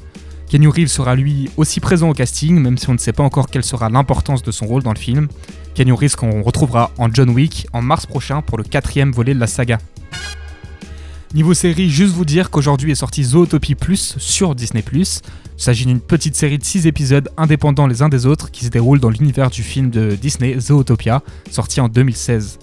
Kenny 0.49 0.67
Reeves 0.67 0.87
sera 0.87 1.15
lui 1.15 1.49
aussi 1.57 1.79
présent 1.79 2.09
au 2.09 2.13
casting 2.13 2.59
même 2.59 2.77
si 2.77 2.89
on 2.89 2.93
ne 2.93 2.99
sait 2.99 3.11
pas 3.11 3.23
encore 3.23 3.47
quelle 3.47 3.63
sera 3.63 3.89
l'importance 3.89 4.43
de 4.43 4.51
son 4.51 4.67
rôle 4.67 4.83
dans 4.83 4.93
le 4.93 4.99
film. 4.99 5.27
Kenny 5.73 5.91
Reeves 5.91 6.15
qu'on 6.15 6.43
retrouvera 6.43 6.91
en 6.99 7.11
John 7.11 7.31
Wick 7.31 7.67
en 7.73 7.81
mars 7.81 8.05
prochain 8.05 8.43
pour 8.43 8.59
le 8.59 8.63
quatrième 8.63 9.11
volet 9.11 9.33
de 9.33 9.39
la 9.39 9.47
saga. 9.47 9.79
Niveau 11.33 11.55
série, 11.55 11.89
juste 11.89 12.13
vous 12.13 12.25
dire 12.25 12.51
qu'aujourd'hui 12.51 12.91
est 12.91 12.95
sorti 12.95 13.23
Zootopie 13.23 13.73
Plus 13.73 14.15
sur 14.19 14.53
Disney+. 14.53 14.83
Il 14.93 15.07
s'agit 15.57 15.87
d'une 15.87 15.99
petite 15.99 16.35
série 16.35 16.59
de 16.59 16.63
6 16.63 16.85
épisodes 16.85 17.27
indépendants 17.37 17.87
les 17.87 18.03
uns 18.03 18.09
des 18.09 18.27
autres 18.27 18.51
qui 18.51 18.65
se 18.65 18.69
déroulent 18.69 18.99
dans 18.99 19.09
l'univers 19.09 19.49
du 19.49 19.63
film 19.63 19.89
de 19.89 20.15
Disney 20.15 20.59
Zootopia, 20.59 21.23
sorti 21.49 21.81
en 21.81 21.89
2016. 21.89 22.59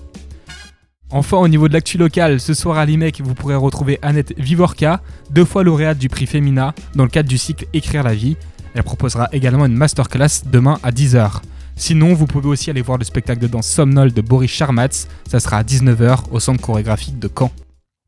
Enfin, 1.10 1.38
au 1.38 1.48
niveau 1.48 1.66
de 1.66 1.72
l'actu 1.72 1.98
locale, 1.98 2.38
ce 2.38 2.54
soir 2.54 2.78
à 2.78 2.86
l'IMEC, 2.86 3.20
vous 3.20 3.34
pourrez 3.34 3.56
retrouver 3.56 3.98
Annette 4.02 4.34
Vivorka, 4.38 5.02
deux 5.32 5.44
fois 5.44 5.64
lauréate 5.64 5.98
du 5.98 6.08
prix 6.08 6.26
Femina 6.26 6.72
dans 6.94 7.02
le 7.02 7.10
cadre 7.10 7.28
du 7.28 7.38
cycle 7.38 7.66
Écrire 7.72 8.04
la 8.04 8.14
vie. 8.14 8.36
Elle 8.74 8.84
proposera 8.84 9.28
également 9.32 9.66
une 9.66 9.74
masterclass 9.74 10.44
demain 10.46 10.78
à 10.84 10.92
10h. 10.92 11.40
Sinon, 11.74 12.14
vous 12.14 12.26
pouvez 12.26 12.48
aussi 12.48 12.70
aller 12.70 12.82
voir 12.82 12.98
le 12.98 13.04
spectacle 13.04 13.40
de 13.40 13.48
danse 13.48 13.66
Somnol 13.66 14.12
de 14.12 14.20
Boris 14.20 14.52
Charmatz, 14.52 15.08
ça 15.28 15.40
sera 15.40 15.56
à 15.56 15.62
19h 15.64 16.26
au 16.30 16.38
centre 16.38 16.60
chorégraphique 16.60 17.18
de 17.18 17.28
Caen. 17.36 17.50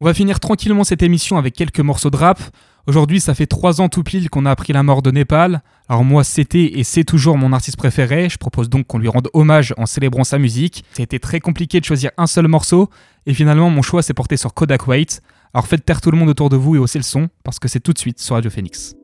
On 0.02 0.06
va 0.06 0.14
finir 0.14 0.40
tranquillement 0.40 0.82
cette 0.82 1.04
émission 1.04 1.38
avec 1.38 1.54
quelques 1.54 1.78
morceaux 1.78 2.10
de 2.10 2.16
rap. 2.16 2.40
Aujourd'hui, 2.88 3.20
ça 3.20 3.36
fait 3.36 3.46
trois 3.46 3.80
ans 3.80 3.88
tout 3.88 4.02
pile 4.02 4.30
qu'on 4.30 4.46
a 4.46 4.50
appris 4.50 4.72
la 4.72 4.82
mort 4.82 5.00
de 5.00 5.12
Népal. 5.12 5.62
Alors 5.88 6.02
moi, 6.02 6.24
c'était 6.24 6.76
et 6.76 6.82
c'est 6.82 7.04
toujours 7.04 7.38
mon 7.38 7.52
artiste 7.52 7.76
préféré. 7.76 8.28
Je 8.28 8.36
propose 8.36 8.68
donc 8.68 8.88
qu'on 8.88 8.98
lui 8.98 9.06
rende 9.06 9.28
hommage 9.32 9.72
en 9.76 9.86
célébrant 9.86 10.24
sa 10.24 10.38
musique. 10.38 10.84
Été 10.98 11.20
très 11.20 11.38
compliqué 11.38 11.78
de 11.78 11.84
choisir 11.84 12.10
un 12.16 12.26
seul 12.26 12.48
morceau. 12.48 12.90
Et 13.26 13.32
finalement, 13.32 13.70
mon 13.70 13.82
choix 13.82 14.02
s'est 14.02 14.12
porté 14.12 14.36
sur 14.36 14.54
Kodak 14.54 14.88
White. 14.88 15.22
Alors 15.54 15.68
faites 15.68 15.84
taire 15.84 16.00
tout 16.00 16.10
le 16.10 16.18
monde 16.18 16.30
autour 16.30 16.48
de 16.48 16.56
vous 16.56 16.74
et 16.74 16.80
haussez 16.80 16.98
le 16.98 17.04
son, 17.04 17.28
parce 17.44 17.60
que 17.60 17.68
c'est 17.68 17.78
tout 17.78 17.92
de 17.92 17.98
suite 17.98 18.18
sur 18.18 18.34
Radio 18.34 18.50
Phoenix. 18.50 18.96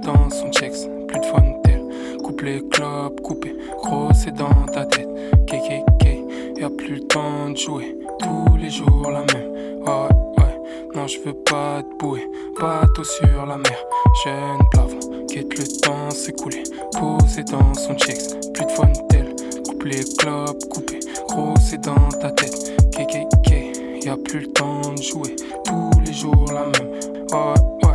Dans 0.00 0.30
son 0.30 0.50
checks, 0.50 0.88
plus 1.08 1.20
de 1.20 1.24
fun 1.26 1.42
tel. 1.64 1.82
Couplet, 2.22 2.60
club, 2.70 3.20
coupé, 3.20 3.54
gros 3.82 4.08
c'est 4.14 4.34
dans 4.34 4.66
ta 4.72 4.84
tête. 4.86 5.08
KKK, 5.46 6.58
y'a 6.58 6.70
plus 6.70 6.96
le 6.96 7.00
temps 7.06 7.50
de 7.50 7.56
jouer. 7.56 7.96
Tous 8.18 8.56
les 8.56 8.70
jours 8.70 9.10
la 9.10 9.20
même. 9.20 9.50
Ouais, 9.80 10.14
ouais, 10.38 10.60
non, 10.94 11.06
je 11.06 11.18
veux 11.20 11.34
pas 11.34 11.82
te 11.82 11.96
bouer. 11.98 12.26
Bateau 12.60 13.04
sur 13.04 13.46
la 13.46 13.56
mer. 13.56 13.78
Jeune 14.24 14.60
plafond, 14.70 15.26
quitte 15.26 15.58
le 15.58 15.80
temps 15.80 16.10
s'écouler. 16.10 16.62
Posé 16.92 17.42
dans 17.44 17.74
son 17.74 17.94
checks, 17.96 18.52
plus 18.54 18.66
de 18.66 18.70
fun 18.70 18.92
tel. 19.08 19.34
Couplet, 19.66 20.04
club, 20.18 20.56
coupé, 20.70 21.00
gros 21.28 21.54
c'est 21.58 21.80
dans 21.80 22.08
ta 22.20 22.30
tête. 22.30 22.76
KKK, 22.92 24.04
y'a 24.04 24.16
plus 24.16 24.40
le 24.40 24.52
temps 24.52 24.92
de 24.96 25.02
jouer. 25.02 25.36
Tous 25.64 25.90
les 26.04 26.12
jours 26.12 26.46
la 26.52 26.66
même. 26.66 26.90
Ouais, 27.32 27.88
ouais, 27.88 27.89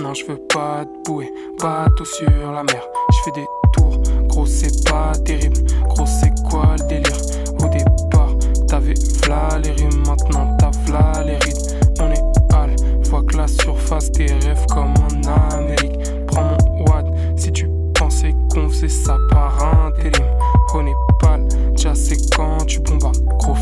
non, 0.00 0.14
je 0.14 0.24
veux 0.26 0.38
pas 0.52 0.84
te 0.84 1.10
bouer. 1.10 1.32
Bateau 1.60 2.04
sur 2.04 2.52
la 2.52 2.62
mer, 2.62 2.82
je 3.10 3.16
fais 3.24 3.30
des 3.32 3.46
tours. 3.72 3.98
Gros, 4.28 4.46
c'est 4.46 4.84
pas 4.88 5.12
terrible. 5.24 5.56
Gros, 5.88 6.06
c'est 6.06 6.32
quoi 6.48 6.76
le 6.78 6.86
délire? 6.86 7.16
Au 7.60 7.68
départ, 7.68 8.34
t'avais 8.68 8.94
v'là 8.94 9.58
les 9.62 9.70
rimes, 9.70 10.02
maintenant 10.06 10.56
t'as 10.58 10.70
v'là 10.84 11.24
les 11.24 11.36
rides. 11.38 11.78
On 12.00 12.10
est 12.10 12.54
hal, 12.54 12.76
vois 13.08 13.22
que 13.22 13.36
la 13.36 13.48
surface 13.48 14.10
des 14.12 14.26
rêves 14.26 14.66
comme 14.66 14.94
en 14.94 15.54
Amérique. 15.54 15.98
Prends 16.28 16.44
mon 16.44 16.84
watt 16.84 17.06
si 17.36 17.50
tu 17.52 17.68
pensais 17.94 18.34
qu'on 18.52 18.68
faisait 18.68 18.88
ça 18.88 19.16
par 19.30 19.86
intérim. 19.86 20.26
On 20.74 20.86
est 20.86 20.96
pâle, 21.20 21.48
déjà 21.72 21.94
c'est 21.94 22.18
quand 22.36 22.64
tu 22.66 22.80
bombardes. 22.80 23.24
Gros, 23.38 23.54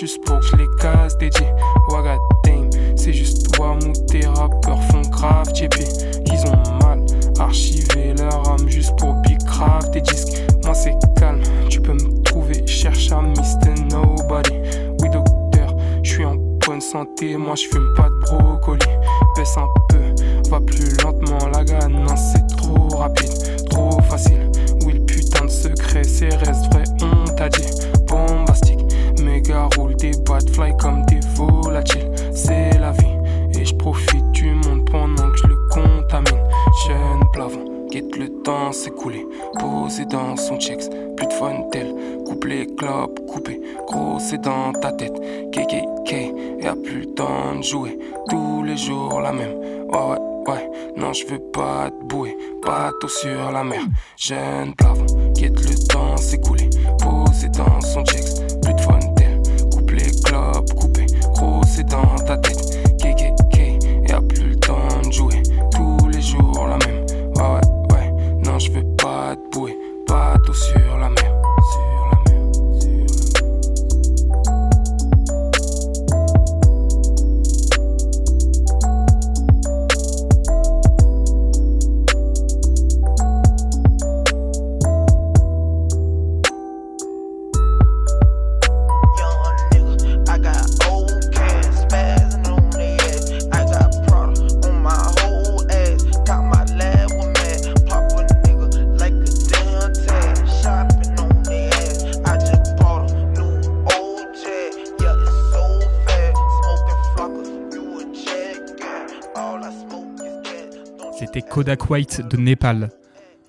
juste 0.00 0.24
pour 0.24 0.40
que 0.40 0.46
je 0.46 0.56
les 0.56 0.68
casse 0.80 1.16
dédié. 1.18 1.46
Waga 1.88 2.18
dame, 2.42 2.70
c'est 2.96 3.12
juste 3.12 3.52
toi 3.52 3.76
où 3.76 3.92
tes 4.06 4.26
rappeurs 4.26 4.82
font 4.84 5.02
grave 5.02 5.48
JP. 5.54 5.74
Ils 6.26 6.46
ont 6.48 6.84
mal 6.84 7.04
archivé 7.38 8.14
leur 8.18 8.50
âme 8.50 8.68
juste 8.68 8.96
pour 8.98 9.14
big 9.22 9.38
grave 9.44 9.88
tes 9.92 10.00
disques. 10.00 10.42
Moi 10.64 10.74
c'est 10.74 10.94
calme, 11.16 11.42
tu 11.68 11.80
peux 11.80 11.92
me 11.92 12.22
trouver, 12.22 12.66
cherche 12.66 13.12
à 13.12 13.20
Mr. 13.22 13.74
Nobody. 13.90 14.58
Oui 15.00 15.10
docteur, 15.10 15.76
je 16.02 16.10
suis 16.10 16.24
en 16.24 16.36
bonne 16.66 16.80
santé, 16.80 17.36
moi 17.36 17.54
je 17.54 17.68
fume 17.68 17.94
pas 17.96 18.08
de 18.08 18.20
brocoli. 18.22 18.86
Baisse 19.36 19.56
un 19.56 19.68
peu, 19.88 20.50
va 20.50 20.60
plus 20.60 20.96
lentement, 21.04 21.38
la 21.52 21.88
non 21.88 22.16
c'est 22.16 22.46
trop 22.56 22.88
rapide, 22.96 23.68
trop 23.70 24.00
facile. 24.02 24.50
Oui 24.84 24.94
le 24.94 25.00
putain 25.04 25.44
de 25.44 25.50
secret, 25.50 26.02
c'est 26.02 26.34
reste 26.34 26.72
vrai, 26.72 26.84
on 27.00 27.24
t'a 27.34 27.48
dit. 27.48 27.62
Bombastique, 28.08 28.83
méga 29.44 29.68
roule 29.76 29.94
des 29.96 30.12
bad 30.26 30.44
comme 30.78 31.04
des 31.06 31.20
volatiles. 31.34 32.10
C'est 32.32 32.78
la 32.78 32.92
vie, 32.92 33.58
et 33.58 33.64
je 33.64 33.74
profite 33.74 34.30
du 34.32 34.50
monde 34.50 34.88
pendant 34.90 35.30
que 35.30 35.38
je 35.38 35.46
le 35.46 35.56
contamine. 35.70 36.42
Jeune 36.86 37.24
plafond, 37.32 37.86
quitte 37.90 38.16
le 38.16 38.28
temps 38.42 38.72
s'écouler. 38.72 39.26
Posé 39.58 40.04
dans 40.06 40.36
son 40.36 40.58
checks, 40.58 40.88
plus 41.16 41.26
de 41.26 41.32
fun 41.32 41.62
tel. 41.72 41.94
Couplet, 42.26 42.66
club, 42.76 43.10
coupé, 43.28 43.60
gros 43.86 44.18
c'est 44.18 44.40
dans 44.40 44.72
ta 44.72 44.92
tête. 44.92 45.14
KKK, 45.52 46.62
y'a 46.62 46.74
plus 46.74 47.00
le 47.00 47.14
temps 47.14 47.56
de 47.56 47.62
jouer. 47.62 47.98
Tous 48.28 48.62
les 48.62 48.76
jours 48.76 49.20
la 49.20 49.32
même. 49.32 49.54
Ouais, 49.90 49.98
ouais, 49.98 50.18
ouais, 50.48 50.70
non, 50.96 51.12
je 51.12 51.26
veux 51.26 51.42
pas 51.52 51.90
te 51.90 52.04
bouer. 52.04 52.36
Bateau 52.64 53.08
sur 53.08 53.52
la 53.52 53.62
mer. 53.62 53.82
Jeune 54.16 54.74
plafond, 54.74 55.32
quitte 55.34 55.60
le 55.60 55.86
temps 55.86 56.16
s'écouler. 56.16 56.70
Posé 56.98 57.48
dans 57.50 57.80
son 57.80 58.02
checks, 58.04 58.43
c'est 61.66 61.86
dans 61.86 62.16
ta 62.26 62.36
tête. 62.36 62.58
KKK, 62.98 64.08
y'a 64.08 64.20
plus 64.20 64.50
le 64.50 64.56
temps 64.56 65.00
de 65.04 65.12
jouer. 65.12 65.42
Tous 65.72 66.08
les 66.08 66.20
jours 66.20 66.66
la 66.66 66.78
même. 66.86 67.04
Ouais, 67.36 67.42
ouais, 67.42 67.96
ouais. 67.96 68.12
Non, 68.44 68.58
je 68.58 68.70
veux 68.70 68.84
pas 68.96 69.36
te 69.36 69.58
bouer. 69.58 69.76
Bateau 70.06 70.52
sur 70.52 70.98
la 70.98 71.08
mer. 71.08 71.33
Kodak 111.74 111.90
White 111.90 112.22
de 112.30 112.36
Népal. 112.36 112.90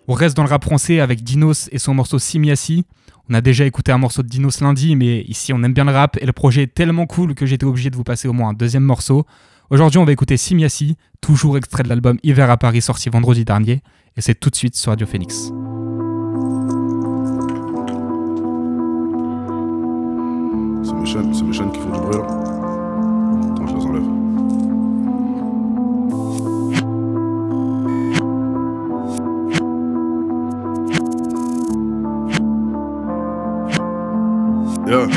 On 0.08 0.14
reste 0.14 0.36
dans 0.36 0.44
le 0.44 0.50
rap 0.50 0.64
français 0.64 1.00
avec 1.00 1.24
Dinos 1.24 1.70
et 1.72 1.78
son 1.78 1.94
morceau 1.94 2.18
Simiasi. 2.18 2.84
On 3.30 3.34
a 3.34 3.42
déjà 3.42 3.66
écouté 3.66 3.92
un 3.92 3.98
morceau 3.98 4.24
de 4.24 4.28
Dinos 4.28 4.62
lundi, 4.62 4.96
mais 4.96 5.22
ici 5.22 5.54
on 5.54 5.62
aime 5.64 5.74
bien 5.74 5.86
le 5.86 5.92
rap 5.92 6.18
et 6.20 6.26
le 6.26 6.34
projet 6.34 6.64
est 6.64 6.74
tellement 6.74 7.06
cool 7.06 7.36
que 7.36 7.46
j'étais 7.46 7.66
obligé 7.66 7.90
de 7.90 7.96
vous 7.96 8.04
passer 8.04 8.28
au 8.28 8.34
moins 8.34 8.50
un 8.50 8.54
deuxième 8.54 8.84
morceau. 8.84 9.26
Aujourd'hui 9.70 10.00
on 10.00 10.06
va 10.06 10.12
écouter 10.12 10.38
Simiasi, 10.38 10.98
toujours 11.22 11.58
extrait 11.58 11.84
de 11.84 11.90
l'album 11.90 12.18
Hiver 12.24 12.50
à 12.50 12.58
Paris 12.58 12.82
sorti 12.82 13.10
vendredi 13.10 13.46
dernier, 13.46 13.82
et 14.18 14.22
c'est 14.22 14.36
tout 14.36 14.50
de 14.50 14.56
suite 14.56 14.76
sur 14.76 14.92
Radio 14.92 15.06
Phoenix. 15.06 15.52
C'est 20.84 21.22
c'est. 21.54 22.45
Yeah. 34.88 35.08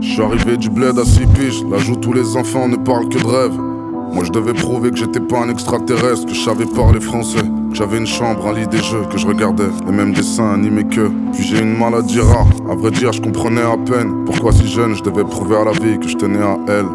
Je 0.00 0.08
suis 0.08 0.22
arrivé 0.22 0.56
du 0.56 0.70
bled 0.70 0.98
à 0.98 1.04
6 1.04 1.26
piges, 1.26 1.62
là 1.70 1.76
où 1.90 1.96
tous 1.96 2.14
les 2.14 2.36
enfants 2.36 2.68
ne 2.68 2.76
parlent 2.76 3.08
que 3.08 3.18
de 3.18 3.26
rêve. 3.26 3.52
Moi 4.14 4.24
je 4.24 4.30
devais 4.30 4.54
prouver 4.54 4.90
que 4.90 4.96
j'étais 4.96 5.20
pas 5.20 5.40
un 5.40 5.48
extraterrestre, 5.50 6.26
que 6.26 6.34
je 6.34 6.40
savais 6.40 6.64
parler 6.64 7.00
français, 7.00 7.42
que 7.70 7.76
j'avais 7.76 7.98
une 7.98 8.06
chambre, 8.06 8.46
un 8.48 8.54
lit 8.54 8.66
des 8.66 8.78
jeux, 8.78 9.04
que 9.10 9.18
je 9.18 9.26
regardais 9.26 9.68
les 9.86 9.92
mêmes 9.92 10.12
dessins 10.12 10.54
animés 10.54 10.84
que. 10.84 11.08
Puis 11.32 11.44
j'ai 11.44 11.60
une 11.60 11.78
maladie 11.78 12.20
rare, 12.20 12.46
à 12.70 12.74
vrai 12.74 12.90
dire 12.90 13.12
je 13.12 13.20
comprenais 13.20 13.62
à 13.62 13.76
peine 13.76 14.24
pourquoi 14.24 14.52
si 14.52 14.66
jeune 14.66 14.94
je 14.94 15.02
devais 15.02 15.24
prouver 15.24 15.56
à 15.56 15.64
la 15.64 15.72
vie 15.72 15.98
que 15.98 16.08
je 16.08 16.16
tenais 16.16 16.42
à 16.42 16.58
elle. 16.66 16.86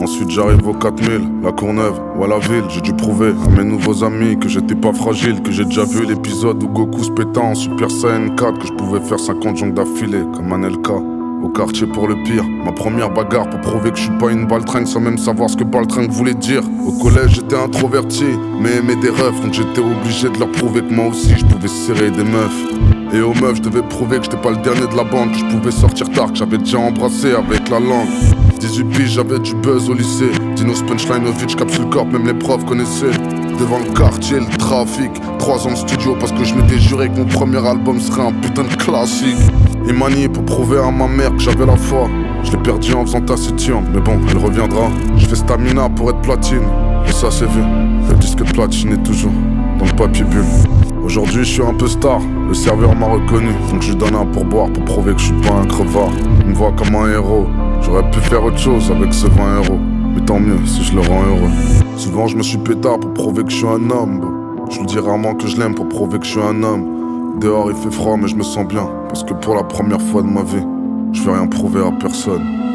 Ensuite 0.00 0.30
j'arrive 0.30 0.66
au 0.66 0.74
4000, 0.74 1.20
la 1.42 1.52
Courneuve 1.52 2.00
ou 2.18 2.24
à 2.24 2.28
la 2.28 2.38
ville, 2.38 2.64
j'ai 2.68 2.80
dû 2.80 2.92
prouver 2.92 3.32
à 3.46 3.48
mes 3.56 3.64
nouveaux 3.64 4.04
amis 4.04 4.36
que 4.38 4.48
j'étais 4.48 4.74
pas 4.74 4.92
fragile, 4.92 5.40
que 5.42 5.52
j'ai 5.52 5.64
déjà 5.64 5.84
vu 5.84 6.04
l'épisode 6.04 6.62
où 6.62 6.68
Goku 6.68 7.04
se 7.04 7.10
pétait 7.12 7.38
en 7.38 7.54
Super 7.54 7.90
Saiyan 7.90 8.34
4, 8.36 8.58
que 8.58 8.66
je 8.66 8.72
pouvais 8.72 9.00
faire 9.00 9.20
50 9.20 9.56
jongles 9.56 9.74
d'affilée 9.74 10.24
comme 10.34 10.52
un 10.52 10.68
LK. 10.68 11.11
Quartier 11.54 11.86
pour 11.86 12.08
le 12.08 12.16
pire, 12.24 12.44
ma 12.44 12.72
première 12.72 13.10
bagarre 13.10 13.48
pour 13.50 13.60
prouver 13.60 13.90
que 13.90 13.96
je 13.98 14.04
suis 14.04 14.18
pas 14.18 14.32
une 14.32 14.46
baltringue 14.46 14.86
sans 14.86 15.00
même 15.00 15.18
savoir 15.18 15.50
ce 15.50 15.56
que 15.56 15.64
baltringue 15.64 16.10
voulait 16.10 16.34
dire. 16.34 16.62
Au 16.86 16.92
collège 16.92 17.34
j'étais 17.34 17.56
introverti, 17.56 18.24
mais 18.58 18.76
aimais 18.76 18.96
des 18.96 19.10
refs, 19.10 19.38
donc 19.42 19.52
j'étais 19.52 19.80
obligé 19.80 20.30
de 20.30 20.38
leur 20.38 20.50
prouver 20.50 20.80
que 20.80 20.94
moi 20.94 21.08
aussi 21.08 21.34
je 21.36 21.44
pouvais 21.44 21.68
serrer 21.68 22.10
des 22.10 22.24
meufs. 22.24 23.12
Et 23.12 23.20
aux 23.20 23.34
meufs 23.34 23.56
je 23.56 23.62
devais 23.62 23.82
prouver 23.82 24.16
que 24.16 24.24
j'étais 24.24 24.38
pas 24.38 24.50
le 24.50 24.62
dernier 24.62 24.86
de 24.86 24.96
la 24.96 25.04
bande, 25.04 25.32
que 25.32 25.38
je 25.38 25.44
pouvais 25.44 25.70
sortir 25.70 26.10
tard, 26.10 26.32
que 26.32 26.38
j'avais 26.38 26.58
déjà 26.58 26.78
embrassé 26.78 27.32
avec 27.32 27.68
la 27.68 27.80
langue. 27.80 28.08
18 28.58 28.84
piges 28.84 29.12
j'avais 29.12 29.38
du 29.38 29.54
buzz 29.56 29.90
au 29.90 29.94
lycée, 29.94 30.30
Dinos 30.56 30.82
Punchlineovich, 30.82 31.54
capsule 31.56 31.88
corp, 31.90 32.10
même 32.10 32.26
les 32.26 32.34
profs 32.34 32.64
connaissaient. 32.64 33.12
Devant 33.58 33.78
le 33.78 33.92
quartier, 33.96 34.40
le 34.40 34.56
trafic, 34.56 35.10
3 35.38 35.66
ans 35.66 35.70
de 35.70 35.76
studio 35.76 36.16
parce 36.18 36.32
que 36.32 36.44
je 36.44 36.54
m'étais 36.54 36.78
juré 36.78 37.08
que 37.08 37.18
mon 37.18 37.26
premier 37.26 37.64
album 37.66 38.00
serait 38.00 38.26
un 38.26 38.32
putain 38.32 38.64
de 38.64 38.74
classique. 38.74 39.36
Et 39.88 39.92
manié 39.92 40.28
pour 40.28 40.44
prouver 40.44 40.78
à 40.78 40.90
ma 40.90 41.06
mère 41.06 41.32
que 41.32 41.38
j'avais 41.40 41.66
la 41.66 41.76
foi. 41.76 42.08
Je 42.44 42.52
l'ai 42.52 42.58
perdu 42.58 42.94
en 42.94 43.04
faisant 43.04 43.20
taciturne, 43.20 43.84
mais 43.92 44.00
bon, 44.00 44.18
elle 44.30 44.38
reviendra. 44.38 44.88
Je 45.16 45.26
fais 45.26 45.36
stamina 45.36 45.88
pour 45.88 46.10
être 46.10 46.20
platine, 46.20 46.62
et 47.06 47.12
ça 47.12 47.30
c'est 47.30 47.46
vu. 47.46 47.62
Le 48.08 48.14
disque 48.16 48.44
platine 48.52 48.92
est 48.92 49.02
toujours 49.02 49.32
dans 49.78 49.86
le 49.86 49.92
papier 49.92 50.24
bulle. 50.24 50.44
Aujourd'hui, 51.04 51.44
je 51.44 51.52
suis 51.54 51.62
un 51.62 51.74
peu 51.74 51.88
star, 51.88 52.20
le 52.48 52.54
serveur 52.54 52.94
m'a 52.94 53.06
reconnu, 53.06 53.50
donc 53.70 53.82
je 53.82 53.90
lui 53.90 53.96
donne 53.96 54.14
un 54.14 54.26
pourboire 54.26 54.70
pour 54.70 54.84
prouver 54.84 55.14
que 55.14 55.20
je 55.20 55.26
suis 55.26 55.40
pas 55.40 55.54
un 55.54 55.66
crevard. 55.66 56.10
Il 56.40 56.50
me 56.50 56.54
voit 56.54 56.72
comme 56.72 56.94
un 56.94 57.10
héros, 57.10 57.46
j'aurais 57.82 58.08
pu 58.10 58.20
faire 58.20 58.44
autre 58.44 58.58
chose 58.58 58.90
avec 58.90 59.12
ce 59.12 59.26
20 59.26 59.56
euros. 59.56 59.80
Mais 60.14 60.20
tant 60.20 60.38
mieux 60.38 60.58
si 60.64 60.84
je 60.84 60.94
le 60.94 61.00
rends 61.00 61.22
heureux. 61.22 61.81
Souvent, 61.96 62.26
je 62.26 62.36
me 62.36 62.42
suis 62.42 62.58
pétard 62.58 62.98
pour 62.98 63.12
prouver 63.14 63.44
que 63.44 63.50
je 63.50 63.56
suis 63.56 63.66
un 63.66 63.90
homme. 63.90 64.66
Je 64.70 64.78
lui 64.78 64.86
dis 64.86 64.98
rarement 64.98 65.34
que 65.34 65.46
je 65.46 65.56
l'aime 65.58 65.74
pour 65.74 65.88
prouver 65.88 66.18
que 66.18 66.24
je 66.24 66.30
suis 66.30 66.40
un 66.40 66.62
homme. 66.62 67.38
Dehors 67.40 67.70
il 67.70 67.76
fait 67.76 67.90
froid 67.90 68.16
mais 68.16 68.28
je 68.28 68.36
me 68.36 68.42
sens 68.42 68.66
bien 68.66 68.88
Parce 69.08 69.24
que 69.24 69.32
pour 69.32 69.54
la 69.54 69.62
première 69.62 70.00
fois 70.00 70.22
de 70.22 70.28
ma 70.28 70.42
vie 70.42 70.64
Je 71.12 71.22
vais 71.22 71.32
rien 71.32 71.46
prouver 71.46 71.80
à 71.80 71.90
personne 71.90 72.71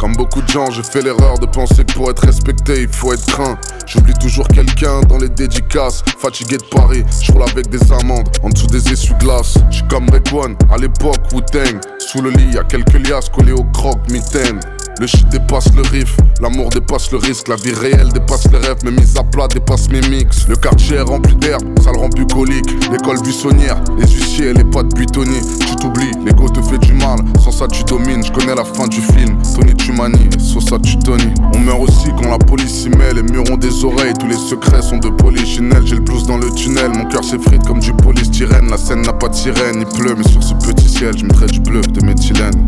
comme 0.00 0.14
beaucoup 0.14 0.42
de 0.42 0.48
gens, 0.48 0.70
j'ai 0.70 0.82
fait 0.82 1.02
l'erreur 1.02 1.38
de 1.38 1.46
penser 1.46 1.84
que 1.84 1.92
pour 1.94 2.10
être 2.10 2.24
respecté, 2.24 2.82
il 2.82 2.88
faut 2.88 3.12
être 3.12 3.26
craint. 3.26 3.58
J'oublie 3.86 4.14
toujours 4.14 4.46
quelqu'un 4.48 5.00
dans 5.02 5.18
les 5.18 5.28
dédicaces, 5.28 6.02
fatigué 6.18 6.56
de 6.56 6.64
Paris, 6.64 7.04
je 7.20 7.32
roule 7.32 7.42
avec 7.42 7.68
des 7.68 7.92
amendes, 7.92 8.28
en 8.42 8.50
dessous 8.50 8.66
des 8.66 8.92
essuie-glaces. 8.92 9.58
J'suis 9.70 9.86
comme 9.88 10.08
Rekwan, 10.10 10.56
à 10.72 10.76
l'époque 10.76 11.32
Wu-Tang, 11.32 11.80
sous 11.98 12.22
le 12.22 12.30
lit, 12.30 12.54
y'a 12.54 12.64
quelques 12.64 13.08
liasses 13.08 13.28
collées 13.28 13.52
au 13.52 13.64
croc, 13.72 13.98
mitaine. 14.10 14.60
Le 14.98 15.06
shit 15.06 15.28
dépasse 15.28 15.70
le 15.74 15.82
riff, 15.82 16.16
l'amour 16.40 16.70
dépasse 16.70 17.12
le 17.12 17.18
risque, 17.18 17.48
la 17.48 17.56
vie 17.56 17.74
réelle 17.74 18.10
dépasse 18.14 18.50
les 18.50 18.56
rêves, 18.56 18.78
mes 18.82 18.92
mises 18.92 19.14
à 19.18 19.22
plat 19.22 19.46
dépassent 19.46 19.90
mes 19.90 20.00
mix. 20.08 20.48
Le 20.48 20.56
quartier 20.56 20.96
est 20.96 21.02
rempli 21.02 21.34
d'herbe, 21.36 21.64
ça 21.84 21.92
le 21.92 21.98
rend 21.98 22.08
bucolique. 22.08 22.64
L'école 22.90 23.20
buissonnière, 23.20 23.76
les 23.98 24.06
huissiers 24.06 24.46
et 24.46 24.52
les 24.54 24.64
potes 24.64 24.94
buitonnés. 24.94 25.42
Tu 25.60 25.76
t'oublies, 25.76 26.12
l'ego 26.24 26.48
te 26.48 26.62
fait 26.62 26.78
du 26.78 26.94
mal, 26.94 27.18
sans 27.44 27.50
ça 27.50 27.68
tu 27.68 27.84
domines. 27.84 28.24
Je 28.24 28.32
connais 28.32 28.54
la 28.54 28.64
fin 28.64 28.88
du 28.88 29.02
film, 29.02 29.36
Tony 29.54 29.74
tu 29.74 29.92
manies, 29.92 30.30
sans 30.38 30.60
ça 30.60 30.78
tu 30.78 30.98
Tony. 30.98 31.34
On 31.54 31.58
meurt 31.58 31.82
aussi 31.82 32.08
quand 32.16 32.30
la 32.30 32.38
police 32.38 32.82
s'y 32.82 32.88
met, 32.88 33.12
les 33.14 33.22
murs 33.22 33.44
ont 33.50 33.58
des 33.58 33.84
oreilles, 33.84 34.14
tous 34.18 34.28
les 34.28 34.38
secrets 34.38 34.80
sont 34.80 34.96
de 34.96 35.10
polychinelle. 35.10 35.86
J'ai 35.86 35.96
le 35.96 36.00
blues 36.00 36.26
dans 36.26 36.38
le 36.38 36.50
tunnel, 36.52 36.90
mon 36.96 37.04
cœur 37.04 37.22
s'effrite 37.22 37.66
comme 37.66 37.80
du 37.80 37.92
polystyrène. 37.92 38.70
La 38.70 38.78
scène 38.78 39.02
n'a 39.02 39.12
pas 39.12 39.28
de 39.28 39.34
sirène, 39.34 39.84
il 39.86 40.00
pleut, 40.00 40.14
mais 40.16 40.26
sur 40.26 40.42
ce 40.42 40.54
petit 40.54 40.88
ciel, 40.88 41.18
je 41.18 41.24
mettrai 41.26 41.46
du 41.48 41.60
bleu 41.60 41.82
de 41.82 42.06
méthylène. 42.06 42.66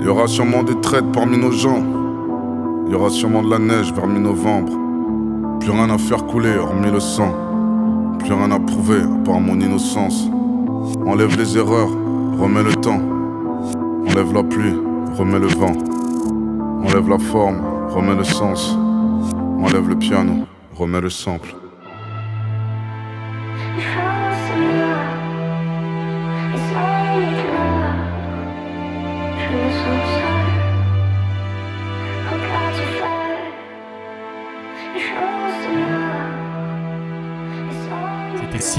Il 0.00 0.06
y 0.06 0.08
aura 0.08 0.26
sûrement 0.26 0.62
des 0.62 0.80
traites 0.80 1.12
parmi 1.12 1.36
nos 1.36 1.52
gens. 1.52 1.82
Il 2.86 2.92
y 2.92 2.94
aura 2.94 3.10
sûrement 3.10 3.42
de 3.42 3.50
la 3.50 3.58
neige 3.58 3.92
vers 3.92 4.06
mi-novembre. 4.06 4.72
Plus 5.60 5.70
rien 5.70 5.90
à 5.90 5.98
faire 5.98 6.24
couler 6.24 6.56
hormis 6.56 6.90
le 6.90 7.00
sang. 7.00 7.34
Plus 8.18 8.32
rien 8.32 8.50
à 8.50 8.58
prouver 8.58 9.02
à 9.02 9.24
part 9.26 9.40
mon 9.40 9.60
innocence. 9.60 10.26
Enlève 11.06 11.36
les 11.36 11.58
erreurs, 11.58 11.90
remets 12.38 12.62
le 12.62 12.74
temps. 12.76 13.00
Enlève 14.08 14.32
la 14.32 14.42
pluie, 14.42 14.74
remets 15.18 15.38
le 15.38 15.48
vent. 15.48 15.74
Enlève 16.82 17.06
la 17.06 17.18
forme, 17.18 17.60
remets 17.90 18.16
le 18.16 18.24
sens. 18.24 18.78
Enlève 19.62 19.86
le 19.86 19.96
piano, 19.96 20.46
remets 20.78 21.02
le 21.02 21.10
sample. 21.10 21.59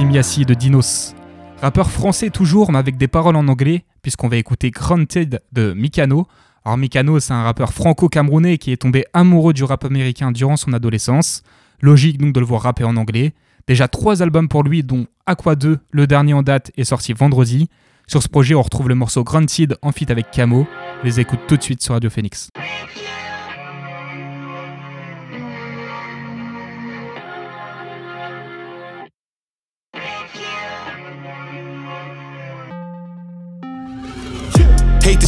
De 0.01 0.55
Dinos. 0.55 1.13
Rappeur 1.61 1.91
français 1.91 2.31
toujours, 2.31 2.71
mais 2.71 2.79
avec 2.79 2.97
des 2.97 3.07
paroles 3.07 3.35
en 3.35 3.47
anglais, 3.47 3.85
puisqu'on 4.01 4.29
va 4.29 4.37
écouter 4.37 4.71
Granted 4.71 5.41
de 5.51 5.73
Mikano. 5.73 6.27
Alors 6.65 6.77
Mikano, 6.79 7.19
c'est 7.19 7.33
un 7.33 7.43
rappeur 7.43 7.71
franco-camerounais 7.71 8.57
qui 8.57 8.71
est 8.71 8.77
tombé 8.77 9.05
amoureux 9.13 9.53
du 9.53 9.63
rap 9.63 9.85
américain 9.85 10.31
durant 10.31 10.57
son 10.57 10.73
adolescence. 10.73 11.43
Logique 11.81 12.17
donc 12.17 12.33
de 12.33 12.39
le 12.39 12.47
voir 12.47 12.63
rapper 12.63 12.83
en 12.83 12.97
anglais. 12.97 13.33
Déjà 13.67 13.87
trois 13.87 14.23
albums 14.23 14.47
pour 14.47 14.63
lui, 14.63 14.81
dont 14.81 15.05
Aqua 15.27 15.55
2, 15.55 15.77
le 15.91 16.07
dernier 16.07 16.33
en 16.33 16.41
date, 16.41 16.71
est 16.77 16.83
sorti 16.83 17.13
vendredi. 17.13 17.69
Sur 18.07 18.23
ce 18.23 18.27
projet, 18.27 18.55
on 18.55 18.63
retrouve 18.63 18.89
le 18.89 18.95
morceau 18.95 19.23
Granted 19.23 19.77
en 19.83 19.91
feat 19.91 20.09
avec 20.09 20.31
Camo. 20.31 20.65
Les 21.03 21.19
écoute 21.19 21.41
tout 21.47 21.57
de 21.57 21.63
suite 21.63 21.83
sur 21.83 21.93
Radio 21.93 22.09
Phoenix. 22.09 22.49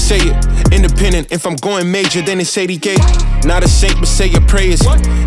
Say 0.04 0.20
it, 0.20 0.74
independent. 0.74 1.32
If 1.32 1.48
I'm 1.48 1.56
going 1.56 1.90
major, 1.90 2.22
then 2.22 2.42
it's 2.42 2.56
80k. 2.56 3.46
Not 3.46 3.64
a 3.64 3.70
saint, 3.70 3.96
but 4.00 4.08
say 4.08 4.28
your 4.28 4.42
prayers. 4.42 4.82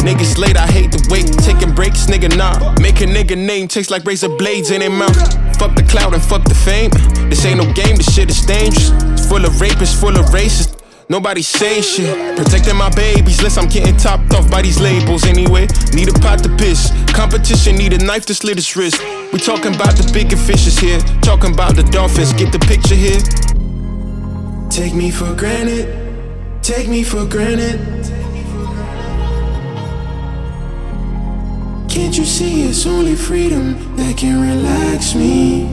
Niggas 0.05 0.37
late, 0.37 0.57
I 0.57 0.67
hate 0.67 0.93
the 0.93 1.01
wait. 1.09 1.27
Taking 1.41 1.75
breaks, 1.75 2.07
nigga, 2.07 2.37
nah. 2.37 2.77
Make 2.79 3.01
a 3.01 3.07
nigga 3.07 3.37
name 3.39 3.69
taste 3.69 3.91
like 3.91 4.05
razor 4.05 4.29
blades 4.29 4.71
in 4.71 4.81
their 4.81 4.91
mouth. 4.91 5.17
Fuck 5.57 5.75
the 5.77 5.83
cloud 5.83 6.13
and 6.13 6.23
fuck 6.23 6.45
the 6.45 6.55
fame. 6.55 6.91
This 7.31 7.45
ain't 7.47 7.57
no 7.57 7.73
game, 7.73 7.97
this 7.97 8.15
shit 8.15 8.29
is 8.29 8.45
dangerous. 8.45 8.91
It's 9.17 9.27
full 9.27 9.45
of 9.45 9.53
rapists, 9.55 9.99
full 9.99 10.17
of 10.17 10.27
racists. 10.27 10.77
Nobody 11.09 11.41
say 11.41 11.81
shit. 11.81 12.37
Protecting 12.37 12.77
my 12.77 12.91
babies, 12.91 13.41
less 13.43 13.57
I'm 13.57 13.69
getting 13.69 13.97
topped 13.97 14.35
off 14.35 14.51
by 14.51 14.61
these 14.61 14.81
labels 14.81 15.25
anyway. 15.25 15.69
Need 15.95 16.09
a 16.09 16.19
pot 16.21 16.43
to 16.43 16.51
piss. 16.57 16.93
Competition 17.15 17.77
need 17.77 17.95
a 17.95 17.99
knife 18.05 18.27
to 18.27 18.35
slit 18.35 18.57
his 18.57 18.77
wrist. 18.77 19.01
We 19.33 19.39
talking 19.39 19.75
about 19.75 19.97
the 19.97 20.11
bigger 20.13 20.37
fishes 20.37 20.79
here. 20.79 21.01
Talking 21.23 21.55
about 21.55 21.77
the 21.77 21.85
dolphins, 21.85 22.33
get 22.35 22.53
the 22.53 22.59
picture 22.59 22.97
here. 22.97 23.56
Take 24.71 24.95
me 24.95 25.11
for 25.11 25.35
granted. 25.35 25.87
Take 26.63 26.89
me 26.89 27.03
for 27.03 27.25
granted. 27.25 27.81
Can't 31.89 32.17
you 32.19 32.25
see 32.25 32.65
it's 32.65 32.87
only 32.87 33.15
freedom 33.15 33.97
that 33.97 34.17
can 34.19 34.41
relax 34.41 35.15
me? 35.15 35.67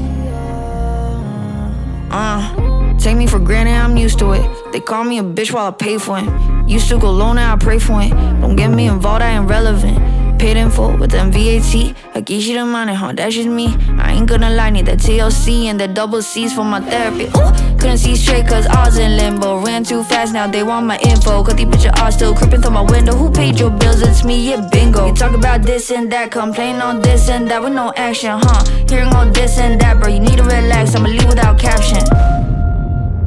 Uh, 2.10 2.98
take 2.98 3.18
me 3.18 3.28
for 3.28 3.39
granted, 3.39 3.72
I'm 3.74 3.98
used 3.98 4.20
to 4.20 4.32
it. 4.32 4.72
They 4.72 4.80
call 4.80 5.04
me 5.04 5.20
a 5.20 5.24
bitch 5.24 5.52
while 5.52 5.68
I 5.68 5.72
pay 5.72 5.98
for 5.98 6.20
it. 6.20 6.70
Used 6.70 6.88
to 6.89 6.98
go 6.98 7.12
low, 7.12 7.34
now 7.34 7.54
I 7.54 7.58
pray 7.58 7.80
for 7.80 8.02
it. 8.02 8.12
Don't 8.39 8.56
get 8.56 8.70
me 8.70 8.88
involved, 8.88 9.22
I 9.22 9.38
ain't 9.38 9.50
relevant. 9.50 9.98
Paid 10.44 10.58
in 10.58 10.70
full 10.70 10.98
with 10.98 11.12
them 11.12 11.32
VAT. 11.32 11.96
I 12.14 12.20
guess 12.20 12.46
you 12.48 12.58
the 12.58 12.66
money, 12.66 12.94
huh? 12.94 13.14
That's 13.14 13.34
just 13.34 13.48
me. 13.48 13.68
I 13.98 14.12
ain't 14.12 14.28
gonna 14.28 14.50
lie, 14.50 14.72
need 14.72 14.88
that 14.88 14.98
TLC 14.98 15.68
and 15.68 15.80
the 15.80 15.88
double 15.88 16.22
C's 16.22 16.54
for 16.54 16.66
my 16.66 16.82
therapy. 16.82 17.28
Ooh, 17.28 17.78
couldn't 17.80 18.00
see 18.00 18.18
straight 18.18 18.46
cause 18.46 18.66
I 18.66 18.86
was 18.86 18.98
in 18.98 19.16
limbo. 19.16 19.64
Ran 19.64 19.86
too 19.86 20.04
fast, 20.04 20.34
now 20.34 20.46
they 20.46 20.62
want 20.62 20.86
my 20.86 20.98
info. 21.00 21.46
Cause 21.46 21.56
these 21.56 21.68
bitches 21.68 21.98
are 21.98 22.12
still 22.12 22.36
creeping 22.36 22.62
through 22.62 22.72
my 22.72 22.82
window. 22.82 23.16
Who 23.16 23.32
paid 23.32 23.58
your 23.58 23.70
bills? 23.70 24.02
It's 24.02 24.26
me, 24.26 24.50
yeah, 24.50 24.68
bingo. 24.70 25.08
You 25.08 25.14
talk 25.14 25.34
about 25.34 25.62
this 25.62 25.91
and 25.91 26.12
that, 26.12 26.32
complain 26.32 26.82
on 26.82 27.02
this 27.02 27.30
and 27.30 27.50
that 27.50 27.64
with 27.64 27.72
no 27.72 27.94
action, 27.96 28.32
huh? 28.34 28.66
Hearing 28.89 29.14
all 29.14 29.32
this 29.32 29.58
and 29.58 29.80
that, 29.80 30.02
bro, 30.02 30.10
you 30.10 30.20
need 30.20 30.39
to 30.39 30.44
relax. 30.44 30.94
I'ma 30.94 31.08
leave 31.08 31.26
without 31.26 31.58
caption. 31.58 32.04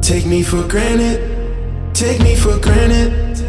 Take 0.03 0.27
me 0.27 0.43
for 0.43 0.67
granted. 0.67 1.95
Take 1.95 2.19
me 2.19 2.35
for 2.35 2.59
granted. 2.59 3.46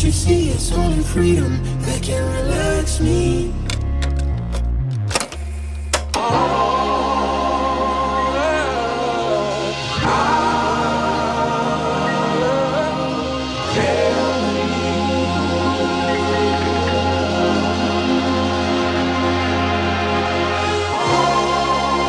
Can't 0.00 0.14
you 0.14 0.18
see 0.18 0.48
it's 0.48 0.72
only 0.72 1.04
freedom 1.04 1.62
that 1.82 2.02
can 2.02 2.24
relax 2.32 3.00
me? 3.00 3.52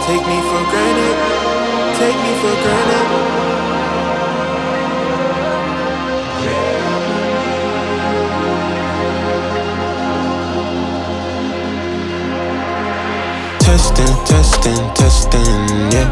Take 0.07 0.25
me 0.31 0.37
for 0.47 0.63
granted. 0.71 1.17
Take 1.99 2.15
me 2.15 2.31
for 2.39 2.63
granted. 2.63 2.90
Testing, 14.31 14.79
testing, 14.95 15.67
yeah. 15.91 16.07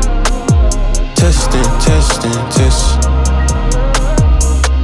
Testing, 1.15 1.63
testing, 1.79 2.39
test. 2.51 2.99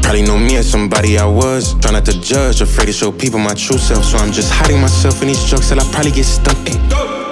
Probably 0.02 0.22
know 0.22 0.38
me 0.38 0.56
as 0.56 0.72
somebody 0.72 1.18
I 1.18 1.26
was. 1.26 1.76
Try 1.82 1.92
not 1.92 2.06
to 2.06 2.20
judge, 2.22 2.62
afraid 2.62 2.86
to 2.86 2.94
show 2.94 3.12
people 3.12 3.40
my 3.40 3.54
true 3.54 3.78
self. 3.78 4.06
So 4.06 4.18
I'm 4.20 4.32
just 4.32 4.54
hiding 4.54 4.80
myself 4.80 5.22
in 5.22 5.28
these 5.28 5.44
jokes 5.44 5.68
till 5.68 5.82
I 5.82 5.84
probably 5.92 6.12
get 6.12 6.24
stuck. 6.24 6.56
Ay. 6.66 6.80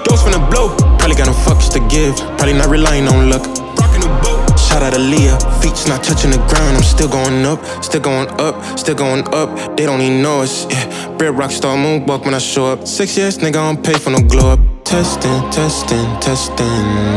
Doors 0.04 0.22
finna 0.24 0.44
blow. 0.52 0.76
Probably 1.00 1.16
got 1.16 1.28
no 1.28 1.34
fucks 1.46 1.72
to 1.72 1.80
give. 1.88 2.18
Probably 2.38 2.54
not 2.54 2.68
relying 2.68 3.08
on 3.08 3.30
luck. 3.30 3.48
Rockin' 3.80 4.04
a 4.04 4.12
boat. 4.22 4.60
Shout 4.60 4.84
out 4.84 4.92
to 4.92 5.00
Leah. 5.00 5.40
Feet's 5.62 5.88
not 5.88 6.04
touching 6.04 6.32
the 6.32 6.44
ground. 6.50 6.76
I'm 6.76 6.84
still 6.84 7.08
going 7.08 7.46
up, 7.46 7.64
still 7.82 8.02
going 8.02 8.28
up, 8.42 8.78
still 8.78 8.96
going 8.96 9.24
up. 9.34 9.78
They 9.78 9.86
don't 9.86 10.02
even 10.02 10.22
know 10.22 10.42
us. 10.42 10.68
Yeah. 10.70 11.16
Red 11.18 11.38
rock 11.38 11.52
star 11.52 11.78
moonwalk 11.78 12.26
when 12.26 12.34
I 12.34 12.40
show 12.40 12.66
up. 12.66 12.88
Six 12.88 13.16
years, 13.16 13.38
nigga, 13.38 13.56
I 13.56 13.72
don't 13.72 13.82
pay 13.82 13.94
for 13.94 14.10
no 14.10 14.20
glow 14.20 14.52
up. 14.52 14.73
Testing, 14.94 15.42
testing, 15.50 16.68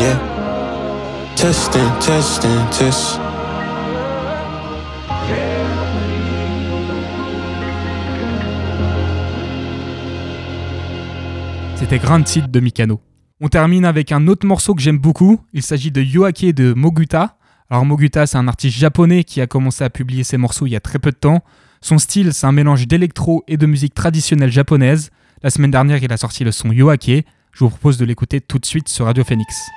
yeah. 0.00 0.18
C'était 11.74 11.98
Granted 11.98 12.50
de 12.50 12.60
Mikano. 12.60 13.02
On 13.42 13.48
termine 13.48 13.84
avec 13.84 14.10
un 14.10 14.26
autre 14.26 14.46
morceau 14.46 14.74
que 14.74 14.80
j'aime 14.80 14.96
beaucoup. 14.96 15.38
Il 15.52 15.62
s'agit 15.62 15.90
de 15.90 16.00
Yoake 16.00 16.46
de 16.54 16.72
Moguta. 16.72 17.36
Alors 17.68 17.84
Moguta, 17.84 18.26
c'est 18.26 18.38
un 18.38 18.48
artiste 18.48 18.78
japonais 18.78 19.22
qui 19.22 19.42
a 19.42 19.46
commencé 19.46 19.84
à 19.84 19.90
publier 19.90 20.24
ses 20.24 20.38
morceaux 20.38 20.66
il 20.66 20.70
y 20.70 20.76
a 20.76 20.80
très 20.80 20.98
peu 20.98 21.10
de 21.10 21.16
temps. 21.16 21.44
Son 21.82 21.98
style, 21.98 22.32
c'est 22.32 22.46
un 22.46 22.52
mélange 22.52 22.88
d'électro 22.88 23.44
et 23.46 23.58
de 23.58 23.66
musique 23.66 23.92
traditionnelle 23.92 24.50
japonaise. 24.50 25.10
La 25.42 25.50
semaine 25.50 25.70
dernière, 25.70 26.02
il 26.02 26.10
a 26.10 26.16
sorti 26.16 26.42
le 26.42 26.52
son 26.52 26.72
Yoake. 26.72 27.26
Je 27.56 27.64
vous 27.64 27.70
propose 27.70 27.96
de 27.96 28.04
l'écouter 28.04 28.42
tout 28.42 28.58
de 28.58 28.66
suite 28.66 28.86
sur 28.86 29.06
Radio 29.06 29.24
Phoenix. 29.24 29.70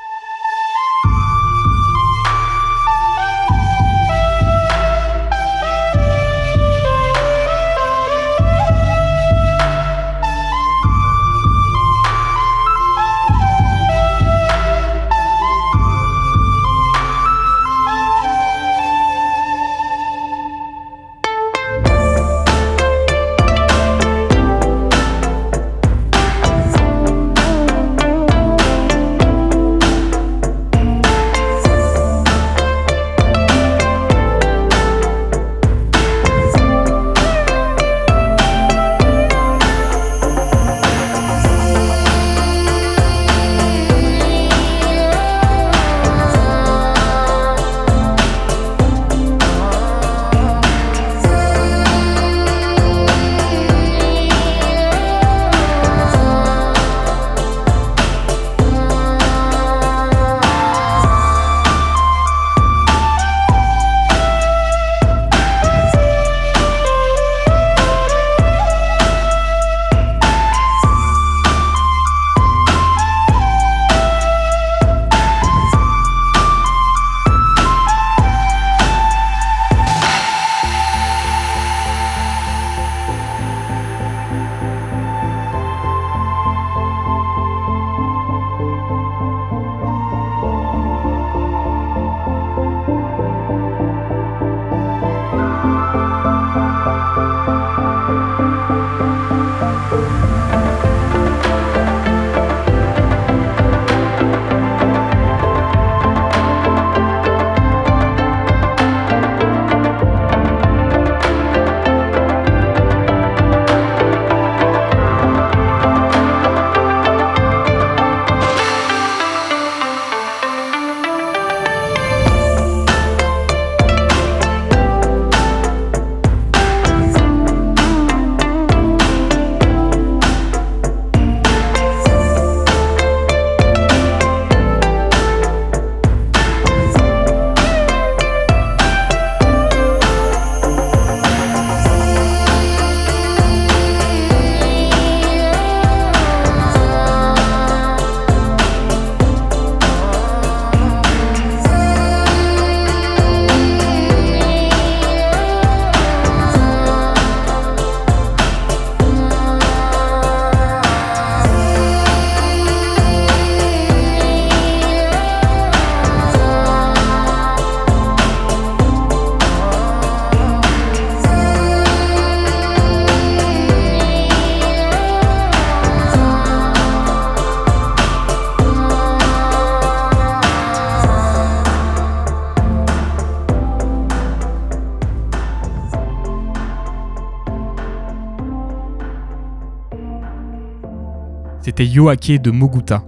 C'était 191.80 191.92
Yoake 191.92 192.42
de 192.42 192.52
Moguta. 192.52 193.06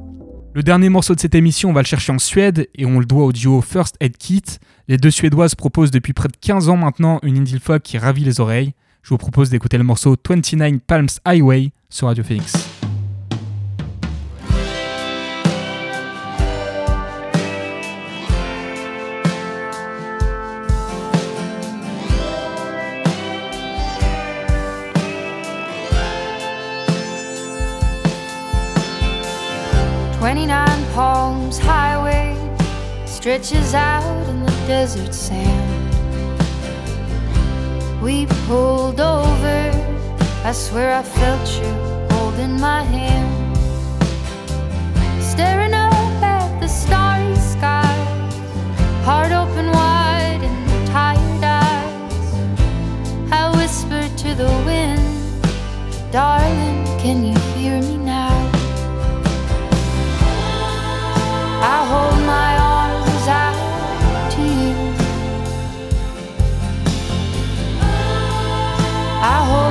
Le 0.54 0.64
dernier 0.64 0.88
morceau 0.88 1.14
de 1.14 1.20
cette 1.20 1.36
émission, 1.36 1.72
on 1.72 1.74
va 1.74 1.82
le 1.82 1.86
chercher 1.86 2.14
en 2.14 2.20
Suède 2.20 2.70
et 2.74 2.86
on 2.86 3.00
le 3.00 3.06
doit 3.06 3.26
au 3.26 3.34
duo 3.34 3.60
First 3.60 3.98
Aid 4.00 4.16
Kit. 4.16 4.44
Les 4.88 4.96
deux 4.96 5.12
Suédoises 5.12 5.56
proposent 5.56 5.92
depuis 5.92 6.14
près 6.14 6.30
de 6.30 6.38
15 6.40 6.70
ans 6.70 6.78
maintenant 6.78 7.20
une 7.22 7.38
indie 7.38 7.60
folk 7.60 7.84
qui 7.84 7.98
ravit 7.98 8.24
les 8.24 8.40
oreilles. 8.40 8.72
Je 9.04 9.10
vous 9.10 9.18
propose 9.18 9.50
d'écouter 9.50 9.78
le 9.78 9.84
morceau 9.84 10.16
29 10.26 10.80
Palms 10.88 11.10
Highway 11.26 11.74
sur 11.90 12.08
Radio 12.08 12.24
Phoenix. 12.24 12.71
29 30.32 30.86
Palms 30.94 31.60
Highway 31.60 32.38
stretches 33.06 33.74
out 33.74 34.30
in 34.30 34.46
the 34.46 34.52
desert 34.66 35.14
sand. 35.14 35.94
We 38.02 38.28
pulled 38.48 39.02
over, 39.02 39.60
I 40.46 40.54
swear 40.54 40.96
I 40.96 41.04
felt 41.04 41.46
you 41.60 41.72
holding 42.16 42.58
my 42.62 42.82
hand. 42.82 43.58
Staring 45.22 45.74
up 45.74 46.24
at 46.24 46.62
the 46.62 46.68
starry 46.70 47.36
sky, 47.36 47.94
heart 49.04 49.34
open 49.34 49.70
wide 49.70 50.40
and 50.42 50.88
tired 50.88 51.44
eyes. 51.44 52.34
I 53.34 53.52
whispered 53.58 54.18
to 54.20 54.34
the 54.34 54.52
wind, 54.66 55.44
darling, 56.10 56.86
can 57.02 57.26
you 57.26 57.38
hear 57.58 57.82
me 57.82 58.01
I 61.64 61.86
hold 69.46 69.71